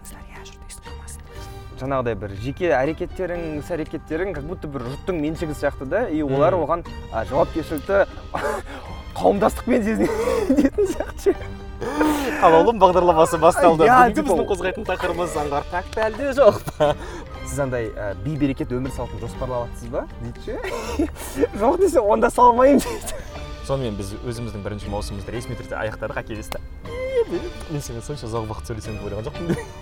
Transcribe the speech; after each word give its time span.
қойыңыздар 0.00 0.24
иә 0.30 0.44
жұрт 0.46 0.62
естіп 0.68 0.86
қалмасын 0.88 1.80
жаңағыдай 1.80 2.16
бір 2.20 2.34
жеке 2.40 2.70
әрекеттерің 2.76 3.42
іс 3.60 3.70
әрекеттерің 3.74 4.34
как 4.36 4.44
будто 4.48 4.68
бір 4.68 4.84
жұрттың 4.88 5.20
меншігі 5.20 5.56
сияқты 5.56 5.88
да 5.88 6.06
и 6.08 6.22
олар 6.22 6.56
оған 6.56 6.84
а, 7.12 7.24
жауапкершілікті 7.28 8.06
қауымдастықпен 9.20 9.84
сезінетін 9.84 10.86
сияқты. 10.92 11.20
Ше. 11.20 11.34
қалаулым 12.40 12.78
бағдарламасы 12.80 13.40
басталды. 13.40 13.84
Бүгінгі 13.88 14.24
біздің 14.24 14.46
қозғайтын 14.48 14.86
тақырыбымыз 14.88 15.34
заңғар. 15.34 15.66
Пәк 15.72 15.88
пе 15.94 16.04
әлде 16.06 16.30
жоқ. 16.36 16.60
Па 16.78 16.90
сіз 17.44 17.58
андай 17.64 17.88
ә, 17.92 18.12
бей 18.24 18.36
берекет 18.40 18.72
өмір 18.72 18.92
салтын 18.96 19.20
жоспарлап 19.20 19.68
жатсыз 19.68 19.92
ба? 19.92 20.06
Дейді 20.20 20.44
ше. 20.46 21.08
Жоқ 21.60 21.80
десе 21.80 22.00
онда 22.00 22.30
салмаймын 22.32 22.80
дейді. 22.84 23.20
Сонымен 23.68 23.96
біз 24.00 24.14
өзіміздің 24.24 24.64
бірінші 24.64 24.92
маусымымызды 24.92 25.36
ресми 25.36 25.56
түрде 25.58 25.76
аяқтадық 25.80 26.22
әкелесті 26.24 26.60
мен 27.70 27.82
сенімен 27.82 28.04
сонша 28.04 28.26
ұзақ 28.26 28.48
уақыт 28.48 28.70
сөйлесемін 28.70 28.98
деп 28.98 29.06
ойлаған 29.08 29.26
жоқпын. 29.28 29.79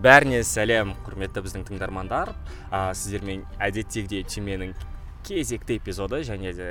Бәріне 0.00 0.40
сәлем 0.46 0.94
құрметті 1.04 1.42
біздің 1.44 1.66
тыңдармандар. 1.68 2.32
А, 2.72 2.92
сіздермен 2.96 3.42
әдеттегідей 3.60 4.24
түйменің 4.24 4.72
кезекті 5.26 5.76
эпизоды 5.76 6.22
және 6.24 6.54
де 6.56 6.68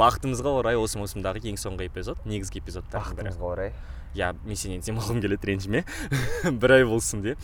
бақытымызға 0.00 0.54
орай 0.58 0.78
осы 0.78 0.98
маусымдағы 0.98 1.44
ең 1.52 1.60
соңғы 1.62 1.86
эпизод 1.86 2.24
негізгі 2.26 2.58
эпизодтардың 2.62 3.20
бірі. 3.20 3.30
Бақытымызға 3.30 3.52
орай. 3.52 3.70
Иә 4.18 4.32
мен 4.42 4.58
сенен 4.58 4.82
демалғым 4.82 5.22
келеді 5.22 5.52
ренжіме. 5.52 5.84
Бір 6.64 6.76
ай 6.80 6.86
болсын 6.90 7.22
деп. 7.22 7.38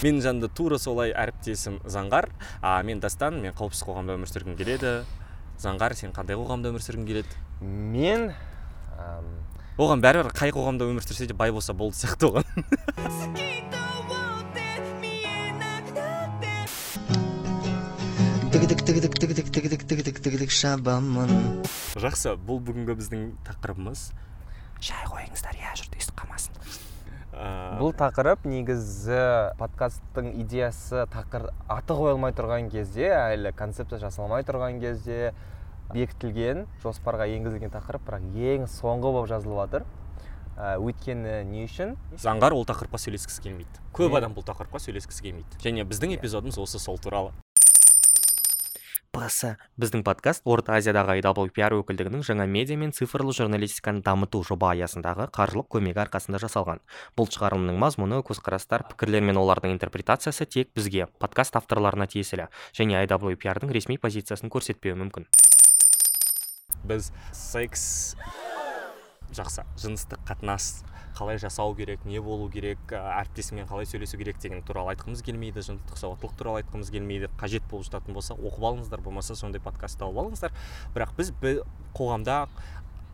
Менің 0.00 0.20
жанымда 0.24 0.48
тура 0.56 0.80
солай 0.80 1.14
әріптесім 1.14 1.78
заңғар. 1.86 2.30
А 2.58 2.80
мен 2.82 2.98
дастан 3.04 3.38
мен 3.44 3.54
қауіпсіз 3.54 3.86
қоғамда 3.86 4.18
өмір 4.18 4.32
сүргім 4.32 4.58
келеді. 4.58 4.98
Заңғар 5.60 5.94
сен 5.94 6.16
қандай 6.16 6.40
қоғамда 6.40 6.72
өмір 6.72 6.82
сүргің 6.82 7.06
келеді? 7.06 7.42
Мен 7.60 8.30
оған 9.80 10.02
бәрібір 10.04 10.34
қай 10.36 10.52
қоғамда 10.52 10.84
өмір 10.90 11.04
сүрсе 11.06 11.26
де 11.30 11.34
бай 11.36 11.52
болса 11.54 11.72
болды 11.72 11.96
сияқты 11.96 12.28
оған. 12.28 12.44
Шабамын. 20.60 21.30
Жақсы 21.96 22.34
бұл 22.44 22.60
бүгінгі 22.66 22.96
біздің 22.98 23.22
тақырыбымыз. 23.46 24.10
Шай 24.84 25.06
қойыңыздар 25.08 25.56
иә 25.56 25.72
жұрт 25.78 25.96
естіп 25.96 26.18
қалмасын. 26.20 26.58
А, 27.32 27.78
бұл 27.80 27.94
тақырып 27.96 28.44
негізі 28.50 29.54
подкасттың 29.60 30.34
идеясы 30.42 31.06
тақыр 31.14 31.48
аты 31.72 31.96
қойылмай 31.96 32.34
тұрған 32.36 32.68
кезде 32.72 33.08
әлі 33.14 33.54
концепция 33.56 34.00
жасалмай 34.02 34.44
тұрған 34.44 34.80
кезде 34.82 35.32
бекітілген 35.94 36.64
жоспарға 36.84 37.26
енгізілген 37.34 37.74
тақырып 37.74 38.06
бірақ 38.06 38.38
ең 38.54 38.66
соңғы 38.70 39.12
болып 39.16 39.28
жазылып 39.30 39.60
жатыр. 39.64 39.86
Ә, 40.60 40.76
өйткені 40.76 41.42
не 41.48 41.66
үшін? 41.66 41.94
Заңғар 42.20 42.54
ол 42.56 42.66
тақырыпқа 42.68 43.00
сөйлескісі 43.00 43.46
келмейді. 43.46 43.84
Көп 43.96 44.18
адам 44.18 44.34
бұл 44.36 44.44
тақырыпқа 44.44 44.82
сөйлескісі 44.84 45.28
келмейді. 45.28 45.62
Және 45.64 45.86
біздің 45.88 46.18
эпизодымыз 46.18 46.60
осы 46.60 46.82
сол 46.82 47.00
туралы. 47.00 47.32
Басы 49.10 49.56
біздің 49.80 50.04
подкаст 50.06 50.44
орта 50.46 50.76
азиядағы 50.78 51.16
IWPR 51.18 51.74
өкілдігінің 51.80 52.22
жаңа 52.28 52.44
медиа 52.46 52.76
мен 52.78 52.92
цифрлы 52.94 53.34
журналистиканы 53.34 54.04
дамыту 54.06 54.44
жоба 54.46 54.70
аясындағы 54.76 55.26
қаржылық 55.34 55.66
көмегі 55.74 55.98
арқасында 56.04 56.38
жасалған. 56.44 56.78
Бұл 57.18 57.26
шығарылымның 57.34 57.80
мазмұны 57.82 58.22
көзқарастар 58.22 58.86
пікірлер 58.92 59.26
мен 59.26 59.42
олардың 59.42 59.74
интерпретациясы 59.74 60.46
тек 60.46 60.70
бізге 60.78 61.08
подкаст 61.18 61.58
авторларына 61.58 62.06
тиесілі 62.06 62.46
және 62.70 63.02
IWPR-дың 63.02 63.74
ресми 63.74 63.98
позициясын 63.98 64.52
көрсетпеуі 64.52 65.00
мүмкін. 65.02 65.26
Біз 66.84 67.10
секс 67.32 68.14
жақсы 69.30 69.62
жыныстық 69.78 70.22
қатынас 70.26 70.80
қалай 71.14 71.38
жасау 71.42 71.74
керек 71.76 72.04
не 72.08 72.18
болу 72.22 72.48
керек 72.50 72.78
әріптесіңмен 72.96 73.66
қалай 73.68 73.86
сөйлесу 73.86 74.18
керек 74.18 74.38
деген 74.42 74.62
туралы 74.66 74.94
айтқымыз 74.94 75.22
келмейді 75.26 75.62
жыныстық 75.66 75.98
сауаттылық 76.00 76.36
туралы 76.38 76.62
айтқымыз 76.62 76.90
келмейді. 76.94 77.28
Қажет 77.38 77.66
болып 77.70 77.86
жататын 77.90 78.14
болса 78.16 78.34
оқып 78.34 78.64
алыңыздар 78.70 79.02
болмаса 79.04 79.36
сондай 79.36 79.60
подкаст 79.60 79.98
тауып 80.00 80.16
алыңыздар. 80.22 80.54
Бірақ 80.94 81.12
біз 81.18 81.32
бі- 81.42 81.60
қоғамда 81.98 82.46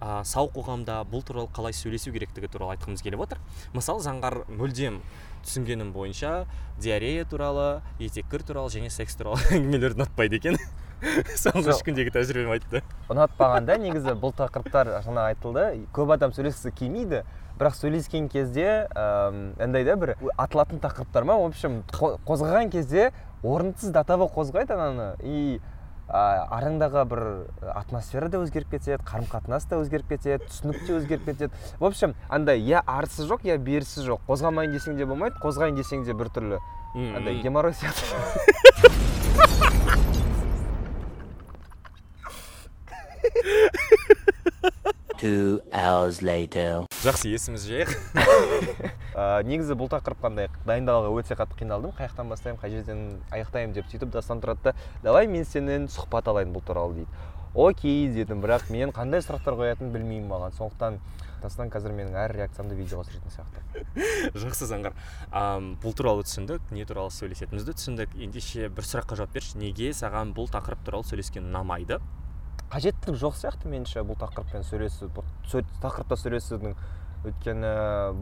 ә, 0.01 0.25
сау 0.25 0.51
қоғамда 0.55 1.01
бұл 1.11 1.25
туралы 1.27 1.49
қалай 1.57 1.73
сөйлесу 1.75 2.13
керектігі 2.13 2.49
туралы 2.53 2.77
айтқымыз 2.77 3.03
келіп 3.03 3.27
отыр. 3.27 3.41
Мысалы 3.75 4.05
заңғар 4.05 4.43
мүлдем 4.53 5.01
түсінгенім 5.43 5.93
бойынша 5.97 6.47
диарея 6.79 7.25
туралы 7.25 7.83
етеккір 7.99 8.45
туралы 8.45 8.71
және 8.71 8.91
секс 8.91 9.17
туралы 9.17 9.41
әңгімелерді 9.57 10.03
ұнатпайды 10.05 10.37
екен. 10.37 10.61
соңғы 11.43 11.75
үш 11.75 11.83
күндегі 11.85 12.13
тәжірибем 12.15 12.53
айтты. 12.55 12.81
ұнатпағанда 13.13 13.77
негізі 13.83 14.15
бұл 14.21 14.33
тақырыптар 14.37 14.95
жаңа 15.05 15.27
айтылды. 15.33 15.67
Көп 15.95 16.15
адам 16.17 16.33
сөйлескісі 16.33 16.73
келмейді. 16.79 17.23
Бірақ 17.57 17.77
сөйлескен 17.79 18.29
кезде 18.33 18.89
андай 18.97 19.85
да 19.85 19.97
бір 19.97 20.15
аталатын 20.37 20.81
тақырыптар 20.81 21.25
ма? 21.25 21.37
В 21.41 21.47
общем 21.51 21.83
қо- 21.93 22.19
қозғаған 22.27 22.71
кезде 22.73 23.13
орынсыз 23.43 23.93
до 23.93 24.05
того 24.05 24.29
қозғайды 24.29 24.73
ананы. 24.77 25.15
И 25.23 25.61
а, 26.09 26.47
араңдағы 26.59 27.05
бір 27.09 27.23
атмосфера 27.75 28.29
да 28.29 28.39
өзгеріп 28.45 28.77
кетеді 28.77 29.01
қарым 29.05 29.29
қатынас 29.31 29.69
та 29.69 29.81
өзгеріп 29.81 30.09
кетеді 30.15 30.45
түсінік 30.49 30.85
те 30.87 30.99
өзгеріп 31.01 31.25
кетеді. 31.33 31.53
В 31.81 31.85
общем 31.85 32.15
андай 32.29 32.61
я 32.61 32.83
арысы 32.87 33.25
жоқ 33.29 33.45
я 33.45 33.57
берісі 33.59 34.05
жоқ. 34.05 34.21
Қозғамайын 34.29 34.77
десең 34.77 34.97
де 34.97 35.05
болмайды 35.09 35.37
қозғайын 35.43 35.77
десең 35.81 36.05
де 36.05 36.13
біртүрлі. 36.13 36.61
Андай 36.95 37.41
геморрой 37.43 37.73
сияқты. 37.73 38.15
two 45.19 45.61
hours 45.73 46.21
later. 46.21 46.85
Жақсы 47.01 47.31
есіміз 47.33 47.65
жайық 47.67 47.93
ә, 49.17 49.43
негізі 49.47 49.77
бұл 49.79 49.89
тақырыпқа 49.93 50.29
андай 50.29 50.51
дайындалуға 50.69 51.23
өте 51.23 51.37
қатты 51.39 51.57
қиналдым. 51.63 51.95
Қай 51.97 52.11
жақтан 52.11 52.29
бастаймын 52.33 52.61
қай 52.61 52.75
жерден 52.75 53.01
аяқтаймын 53.33 53.75
деп 53.77 53.89
сөйтіп 53.93 54.13
дастан 54.13 54.43
тұрады 54.45 54.71
да 54.71 54.75
давай 55.05 55.29
мен 55.31 55.47
сенен 55.49 55.89
сұхбат 55.93 56.29
алайын 56.29 56.53
бұл 56.55 56.65
туралы 56.67 57.01
дейді. 57.01 57.25
Окей 57.57 58.11
дедім. 58.13 58.43
Бірақ 58.45 58.69
мен 58.69 58.93
қандай 58.93 59.23
сұрақтар 59.25 59.57
қоятынын 59.57 59.95
білмеймін 59.95 60.29
маған. 60.29 60.53
Сондықтан 60.59 60.99
дастан 61.41 61.73
қазір 61.73 61.95
менің 61.97 62.19
әр 62.21 62.35
реакциямды 62.37 62.77
видеоға 62.77 63.07
түсіретін 63.09 63.33
сияқты. 63.33 63.87
Жақсы 64.43 64.69
заңғар. 64.69 64.93
Бұл 65.81 65.97
туралы 65.97 66.27
түсіндік 66.29 66.69
не 66.77 66.85
туралы 66.85 67.15
сөйлесетінімізді 67.17 67.79
түсіндік. 67.81 68.21
Ендеше 68.21 68.69
бір 68.69 68.91
сұраққа 68.91 69.17
жауап 69.23 69.33
берші. 69.33 69.57
Неге 69.63 69.95
саған 69.97 70.37
бұл 70.37 70.53
тақырып 70.53 70.85
туралы 70.85 71.09
сөйлескен 71.09 71.49
ұнамайды? 71.49 72.03
Қажеттілік 72.73 73.19
жоқ 73.21 73.37
сияқты 73.39 73.69
меніңше 73.71 74.03
бұл 74.09 74.17
тақырыппен 74.21 74.65
сөйлесу 74.67 75.09
тақырыпта 75.83 76.17
сөйлесудің 76.19 76.75
өйткені 77.27 77.71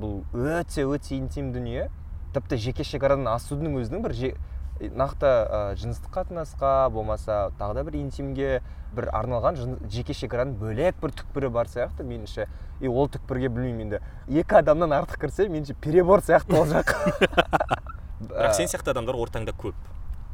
бұл 0.00 0.18
өте 0.34 0.84
өте 0.88 1.16
интим 1.18 1.52
дүние. 1.54 1.88
Тіпті 2.34 2.56
жеке 2.58 2.84
шекарадан 2.84 3.28
асудың 3.34 3.76
өзінің 3.80 4.02
бір 4.04 4.12
же- 4.18 4.34
нақты 4.80 5.28
ә, 5.28 5.58
жыныстық 5.78 6.10
қатынасқа 6.10 6.90
болмаса 6.90 7.52
тағы 7.60 7.74
да 7.74 7.84
бір 7.84 7.94
интимге 8.00 8.60
бір 8.94 9.06
арналған 9.14 9.54
жын- 9.56 9.76
жеке 9.90 10.12
шекараның 10.18 10.56
бөлек 10.58 10.98
бір 11.00 11.12
түкпірі 11.14 11.48
бар 11.54 11.66
сияқты 11.70 12.02
меніңше. 12.02 12.48
И 12.80 12.88
ол 12.88 13.08
түкпірге 13.08 13.48
білмеймін 13.54 13.86
енді. 13.86 14.00
Екі 14.28 14.58
адамнан 14.58 14.90
артық 14.92 15.20
кірсе 15.24 15.46
меніңше 15.48 15.74
перебор 15.80 16.20
сияқты 16.26 16.58
ол 16.58 16.66
жақ 16.74 16.90
бірақ 18.24 18.50
Ә, 18.50 18.52
сен 18.52 18.66
сияқты 18.66 18.90
адамдар 18.90 19.14
ортаңда 19.14 19.52
көп. 19.54 19.74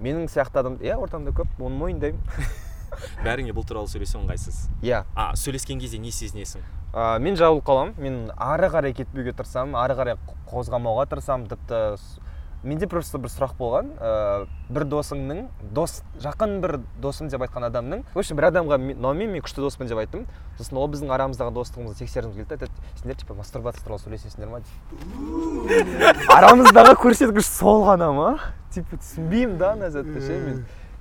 менің 0.00 0.24
сияқты 0.32 0.58
адам 0.60 0.76
иә 0.80 0.96
ортамда 0.96 1.30
көп. 1.36 1.48
Оны 1.60 1.76
мойындаймын. 1.76 2.20
бәріңе 3.26 3.54
бұл 3.56 3.66
туралы 3.68 3.88
сөйлесу 3.90 4.18
ыңғайсыз 4.22 4.64
иә. 4.82 5.04
А 5.14 5.30
сөйлескен 5.36 5.80
кезде 5.80 5.98
не 5.98 6.10
сезінесің? 6.14 6.64
Ә, 6.94 7.18
мен 7.22 7.36
жабылып 7.38 7.64
қаламын. 7.68 7.94
Мен 8.02 8.18
ары 8.36 8.66
қарай 8.72 8.92
кетпеуге 8.96 9.32
тырысамын 9.38 9.76
ары 9.78 9.94
қарай 9.94 10.18
қозғамауға 10.50 11.06
тырысамын. 11.12 11.46
Тіпті 11.52 12.20
менде 12.66 12.84
просто 12.90 13.16
бір 13.22 13.30
сұрақ 13.32 13.54
болған. 13.56 13.92
Ә, 13.96 14.46
бір 14.68 14.84
досыңның 14.90 15.46
дос 15.72 16.00
жақын 16.20 16.58
бір 16.60 16.74
досым 17.00 17.30
деп 17.32 17.40
айтқан 17.46 17.64
адамның 17.70 18.02
в 18.12 18.18
общем 18.20 18.36
бір 18.36 18.50
адамға 18.50 18.76
мен- 18.82 18.98
мынаумен 18.98 19.30
мен 19.32 19.40
күшті 19.46 19.62
доспын 19.64 19.88
деп 19.88 20.02
айттым. 20.02 20.26
Сосын 20.58 20.76
ол 20.76 20.90
біздің 20.92 21.14
арамыздағы 21.14 21.54
достығымызды 21.56 22.02
тексергіміз 22.02 22.36
келді 22.36 22.48
да 22.50 22.58
айтады 22.58 23.00
сендер 23.00 23.16
типа 23.22 23.34
мастурбация 23.38 23.80
туралы 23.86 24.02
сөйлесесіңдер 24.02 24.50
ма? 24.50 24.60
дейді 24.60 26.12
арамыздағы 26.36 26.94
көрсеткіш 27.00 27.48
сол 27.48 27.86
ғана 27.88 28.10
ма? 28.12 28.28
Типа 28.74 28.98
түсінбеймін 29.00 29.56
да 29.58 29.72
ана 29.72 29.88
затты 29.90 30.20
ше 30.20 30.36
мен. 30.44 30.60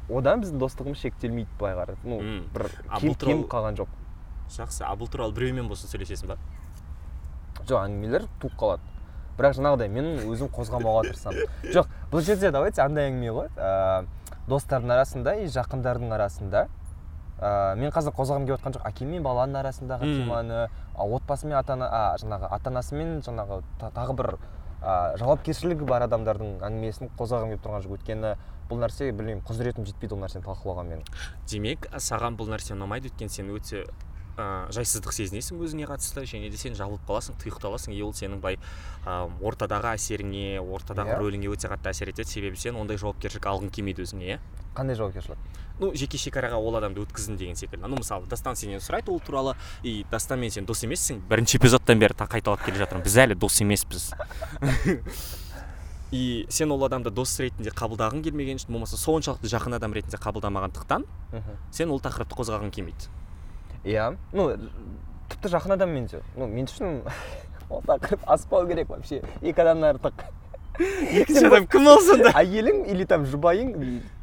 Одан 0.10 0.42
біздің 0.44 0.60
достығымыз 0.62 1.02
шектелмейді 1.04 1.50
былай 1.60 1.76
қарап. 1.78 2.04
Ну 2.04 2.20
бір 2.54 2.70
кем, 3.00 3.14
кем 3.16 3.44
қалған 3.52 3.78
жоқ. 3.80 3.88
жақсы 4.50 4.84
а 4.88 4.96
бұл 4.98 5.10
туралы 5.12 5.34
біреумен 5.38 5.68
болсын 5.70 5.90
сөйлесесің 5.92 6.28
ба? 6.32 6.38
Жоқ 7.68 7.84
әңгімелер 7.86 8.26
туып 8.42 8.56
қалады. 8.58 8.82
Бірақ 9.38 9.56
жаңағыдай 9.60 9.90
мен 9.94 10.08
өзім 10.26 10.50
қозғамауға 10.56 11.04
тырысамын. 11.10 11.54
Жоқ 11.76 11.88
бұл 12.12 12.24
жерде 12.26 12.52
давайте 12.52 12.82
андай 12.82 13.12
әңгіме 13.12 13.32
ғой. 13.36 13.50
Ә, 13.56 14.06
достардың 14.50 14.92
арасында 14.98 15.36
и 15.44 15.48
жақындардың 15.54 16.12
арасында. 16.18 16.66
Ә, 17.40 17.76
мен 17.80 17.94
қазір 17.96 18.12
қозғағым 18.18 18.48
келіп 18.50 18.58
жатқан 18.60 18.76
жоқ. 18.80 18.88
Әке 18.90 19.06
мен 19.08 19.24
баланың 19.24 19.62
арасындағы 19.62 20.10
теманы 20.18 20.64
а, 20.66 21.06
отбасы 21.06 21.48
мен 21.48 21.56
ата 21.62 21.78
ана 21.78 21.88
а, 21.88 22.02
жаңағы 22.20 22.50
ата 22.58 22.70
анасы 22.74 22.96
мен 22.98 23.20
жаңағы 23.24 23.62
та- 23.80 23.92
тағы 23.96 24.16
бір 24.20 24.34
ә, 24.82 25.16
жауапкершілігі 25.22 25.86
бар 25.88 26.08
адамдардың 26.10 26.58
әңгімесін 26.68 27.14
қозғағым 27.20 27.54
келіп 27.54 27.64
тұрған 27.64 27.86
жоқ. 27.86 27.96
Өйткені 28.00 28.34
бұл 28.70 28.80
нәрсе 28.84 29.10
білмеймін 29.12 29.42
құзыретім 29.48 29.88
жетпейді 29.90 30.14
ол 30.16 30.22
нәрсені 30.24 30.46
талқылауға 30.46 30.84
менің. 30.86 31.06
Демек 31.50 31.88
саған 31.98 32.38
бұл 32.40 32.52
нәрсе 32.54 32.76
ұнамайды 32.78 33.10
өйткені 33.10 33.34
сен 33.34 33.50
өте 33.56 33.86
ә, 34.40 34.70
жайсыздық 34.72 35.12
сезінесің 35.16 35.60
өзіңе 35.66 35.88
қатысты 35.90 36.24
және 36.30 36.52
де 36.54 36.58
сен 36.62 36.76
жабылып 36.78 37.02
қаласың 37.10 37.36
тұйықталасың 37.42 37.96
и 37.98 38.02
ол 38.06 38.14
сенің 38.14 38.40
былай 38.44 38.60
ә, 39.06 39.26
ортадағы 39.42 39.96
әсеріңе 39.98 40.62
ортадағы 40.62 41.16
Иә. 41.16 41.20
рөліңе 41.20 41.50
өте 41.52 41.68
қатты 41.74 41.90
әсер 41.92 42.14
етеді. 42.14 42.30
Себебі 42.30 42.56
сен 42.62 42.78
ондай 42.80 42.98
жауапкершілік 43.02 43.50
алғың 43.50 43.74
келмейді 43.74 44.06
өзіңе 44.06 44.30
иә? 44.36 44.40
Қандай 44.78 44.96
жауапкершілік? 44.96 45.42
Ну 45.80 45.92
жеке 45.96 46.20
шекараға 46.20 46.60
ол 46.60 46.76
адамды 46.78 47.02
өткіздің 47.04 47.38
деген 47.40 47.56
секілді. 47.56 47.88
Ну 47.88 47.98
мысалы 48.00 48.28
дастан 48.28 48.56
сенен 48.60 48.80
сұрайды 48.84 49.10
ол 49.12 49.20
туралы 49.24 49.56
и 49.82 50.06
дастанмен 50.12 50.52
сен 50.52 50.66
дос 50.68 50.84
емессің. 50.84 51.22
Бірінші 51.30 51.58
эпизодтан 51.58 52.00
бері 52.00 52.14
та- 52.20 52.28
қайталап 52.28 52.64
келе 52.66 52.84
жатырмын. 52.84 53.04
Біз 53.08 53.16
әлі 53.24 53.36
дос 53.40 53.62
емеспіз. 53.64 54.10
и 56.12 56.46
сен 56.50 56.72
ол 56.72 56.84
адамды 56.86 57.12
дос 57.14 57.36
ретінде 57.40 57.72
қабылдағың 57.76 58.24
келмеген 58.26 58.58
үшін 58.60 58.74
болмаса 58.74 58.98
соншалықты 58.98 59.52
жақын 59.52 59.78
адам 59.78 59.94
ретінде 59.94 60.18
қабылдамағандықтан 60.18 61.06
сен 61.72 61.92
ол 61.92 62.02
тақырыпты 62.02 62.38
қозғағың 62.40 62.72
келмейді. 62.74 63.12
Иә 63.86 64.16
ну 64.34 64.50
тіпті 65.30 65.54
жақын 65.54 65.76
адаммен 65.78 66.10
де 66.10 66.24
ну 66.36 66.48
мен 66.48 66.66
үшін 66.66 67.04
ол 67.70 67.84
тақырып 67.86 68.26
аспау 68.26 68.68
керек 68.68 68.90
вообще. 68.90 69.22
Екі 69.42 69.62
адамнан 69.62 69.96
артық. 69.96 70.26
Екінші 70.80 71.46
адам 71.48 71.68
кім 71.68 71.88
ол 71.92 72.02
сонда? 72.02 72.34
Әйелің 72.42 72.86
или 72.90 73.06
там 73.06 73.28
жұбайың 73.30 73.76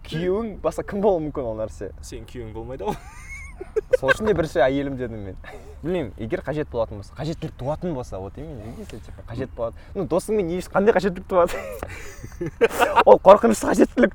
күйеуің 0.08 0.56
басқа 0.64 0.86
кім 0.90 1.04
болуы 1.04 1.28
мүмкін 1.28 1.52
ол 1.52 1.58
нәрсе? 1.60 1.92
Сенің 2.02 2.26
күйеуің 2.30 2.52
болмайды 2.56 2.88
ғой. 2.88 2.98
Сол 4.00 4.10
үшін 4.12 4.28
де 4.28 4.34
бірінші 4.36 4.60
әйелім 4.64 4.96
дедім 4.98 5.24
мен. 5.30 5.36
Білмеймін 5.82 6.12
егер 6.18 6.42
қажет 6.46 6.70
болатын 6.72 7.00
болса 7.00 7.14
қажеттілік 7.16 7.56
туатын 7.58 7.94
болса 7.94 8.18
вот 8.18 8.36
именно 8.36 8.74
десе 8.76 8.98
типа 8.98 9.22
қажет 9.28 9.50
болады 9.56 9.76
ну 9.94 10.04
досыңмен 10.04 10.46
не 10.48 10.60
қандай 10.60 10.94
қажеттілік 10.96 11.26
туады? 11.28 11.52
Ол 13.04 13.20
қорқынышты 13.22 13.72
қажеттілік 13.72 14.12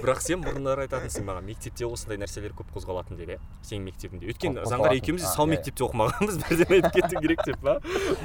бірақ 0.00 0.20
сен 0.24 0.42
бұрындары 0.44 0.86
айтатынсың 0.86 1.26
маған 1.26 1.46
мектепте 1.46 1.86
осындай 1.86 2.20
нәрселер 2.20 2.54
көп 2.56 2.70
қозғалатын 2.76 3.18
деп 3.18 3.34
иә? 3.34 3.38
Сенің 3.66 3.88
мектебіңде. 3.90 4.30
Өйткені 4.30 4.64
заңғар 4.70 4.96
екеуміз 4.96 5.26
де 5.26 5.32
сау 5.32 5.46
иә, 5.46 5.54
мектепте 5.54 5.84
оқымағанбыз 5.86 6.38
бірден 6.44 6.74
айтып 6.78 6.96
кету 6.96 7.24
керек 7.24 7.44
деп 7.46 7.60
па 7.64 7.76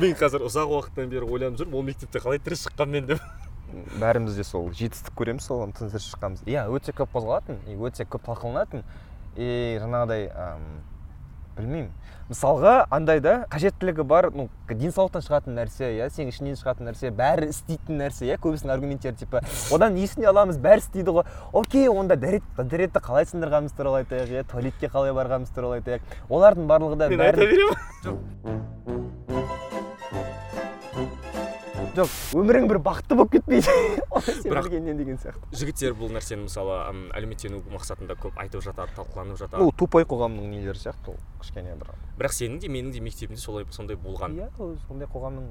мен 0.01 0.15
қазір 0.19 0.45
ұзақ 0.47 0.75
уақыттан 0.77 1.11
бері 1.11 1.27
ойланып 1.27 1.59
жүрмін 1.59 1.79
ол 1.79 1.85
мектепте 1.89 2.23
қалай 2.23 2.39
тірі 2.39 2.59
шыққанмын 2.61 3.09
деп. 3.11 3.19
Бәріміз 3.99 4.37
де 4.37 4.43
сол 4.47 4.69
жетістік 4.71 5.15
көреміз 5.17 5.47
сол 5.47 5.65
тыныс 5.75 6.09
шыққанбыз 6.11 6.45
иә 6.49 6.67
өте 6.71 6.93
көп 6.95 7.15
қозғалатын 7.15 7.61
и 7.67 7.75
өте 7.75 8.05
көп 8.07 8.25
талқыланатын. 8.27 8.83
И 9.35 9.77
жаңағыдай 9.81 10.29
білмеймін. 11.57 11.89
Мысалға 12.25 12.87
андайда 12.89 13.45
қажеттілігі 13.53 14.03
бар 14.07 14.29
ну 14.33 14.47
денсаулықтан 14.69 15.21
шығатын 15.27 15.59
нәрсе 15.59 15.91
иә 15.93 16.07
сенің 16.09 16.31
ішінен 16.33 16.57
шығатын 16.57 16.89
нәрсе 16.89 17.11
бәрі 17.15 17.51
істейтін 17.53 18.01
нәрсе 18.01 18.25
иә 18.31 18.39
көбісінің 18.41 18.73
аргументтері 18.73 19.19
типа 19.19 19.43
одан 19.75 19.93
несіне 19.95 20.25
аламыз 20.31 20.57
бәрі 20.57 20.81
істейді 20.81 21.19
ғой 21.19 21.29
окей 21.53 21.87
онда 21.91 22.17
дәрет 22.17 22.43
дәретті 22.57 23.03
қалай 23.05 23.29
сындырғанымыз 23.29 23.77
туралы 23.77 24.01
айтайық 24.01 24.33
иә 24.39 24.43
туалетке 24.49 24.89
қалай 24.89 25.13
барғанымыз 25.13 25.53
туралы 25.53 25.79
айтайық. 25.83 26.01
Олардың 26.29 26.65
барлығы 26.71 27.01
да 27.03 27.09
мен 27.13 27.27
айта 27.29 27.45
беремін. 27.45 27.75
жоқ 31.97 32.15
өмірің 32.41 32.67
бір 32.69 32.79
бақытты 32.85 33.17
болып 33.17 33.31
кетпейді. 33.35 33.75
Бірақ- 34.49 34.67
білгеннен 34.69 34.97
деген 34.97 35.19
сияқты. 35.21 35.43
жігіттер 35.55 35.95
бұл 35.97 36.11
нәрсені 36.15 36.45
мысалы 36.47 36.79
әлеуметтену 37.17 37.61
мақсатында 37.73 38.17
көп 38.19 38.37
айтып 38.41 38.63
жатады 38.65 38.95
талқыланып 38.97 39.39
жатады. 39.39 39.61
Ну 39.63 39.71
тупой 39.75 40.05
қоғамның 40.07 40.49
нелері 40.55 40.79
сияқты 40.79 41.13
ол 41.13 41.19
кішкене 41.41 41.75
бір. 41.79 41.93
Бірақ 42.19 42.35
сенің 42.37 42.59
де 42.63 42.71
менің 42.71 42.91
де 42.95 43.03
мектебімде 43.05 43.41
солай 43.41 43.65
сондай 43.71 43.97
болған. 43.97 44.35
Иә 44.39 44.49
ол 44.59 44.75
сондай 44.87 45.07
қоғамның 45.11 45.49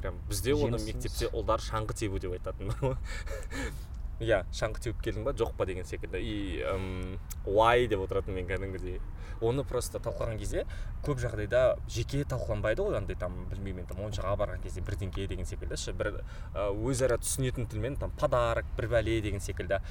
прям 0.00 0.20
бізде 0.28 0.54
оны 0.54 0.80
мектепте 0.84 1.30
ұлдар 1.32 1.62
шаңғы 1.64 1.96
тебу 2.04 2.18
деп 2.22 2.36
айтатын. 2.36 2.72
иә 4.22 4.44
шаңғы 4.56 4.86
теуіп 4.86 5.02
келдің 5.04 5.26
ба 5.26 5.34
жоқ 5.36 5.52
па 5.58 5.66
деген 5.68 5.84
секілді 5.84 6.20
и 6.22 6.62
ым, 6.64 7.18
why 7.44 7.86
деп 7.88 8.00
отыратын 8.06 8.36
мен 8.36 8.48
кәдімгідей 8.48 9.00
оны 9.44 9.64
просто 9.68 10.00
талқылаған 10.00 10.38
кезде 10.40 10.64
көп 11.04 11.20
жағдайда 11.20 11.76
жеке 11.92 12.22
талқыланбайды 12.24 12.86
ғой 12.86 12.96
андай 12.96 13.18
там 13.20 13.44
білмеймін 13.50 13.86
там 13.90 14.00
моншаға 14.00 14.36
барған 14.40 14.62
кезде 14.64 14.80
бірдеңке 14.80 15.28
деген 15.28 15.44
секілді 15.48 15.76
ше 15.76 15.92
бір 15.92 16.22
өзара 16.56 17.20
түсінетін 17.20 17.68
тілмен 17.68 18.00
там 18.00 18.14
подарок 18.16 18.68
бір 18.78 18.88
бәле 18.96 19.20
деген 19.20 19.44
секілді 19.44 19.82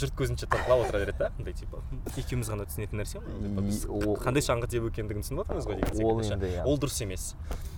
жұрт 0.00 0.14
көзінше 0.16 0.48
талқылап 0.48 0.86
отыра 0.86 1.02
береді 1.02 1.18
да 1.20 1.30
андай 1.36 1.52
типа 1.52 1.82
екеуміз 2.16 2.48
ғана 2.48 2.64
түсінетін 2.70 3.02
нәрсе 3.02 3.20
біз 3.20 3.82
қандай 4.22 4.44
шаңғы 4.46 4.70
тебу 4.72 4.88
екендігін 4.88 5.26
түсініп 5.26 5.42
отырмыз 5.44 5.68
ғой 5.68 5.82
деген 5.82 5.98
секілді 6.00 6.54
ол 6.64 6.80
дұрыс 6.80 7.02
емес 7.04 7.26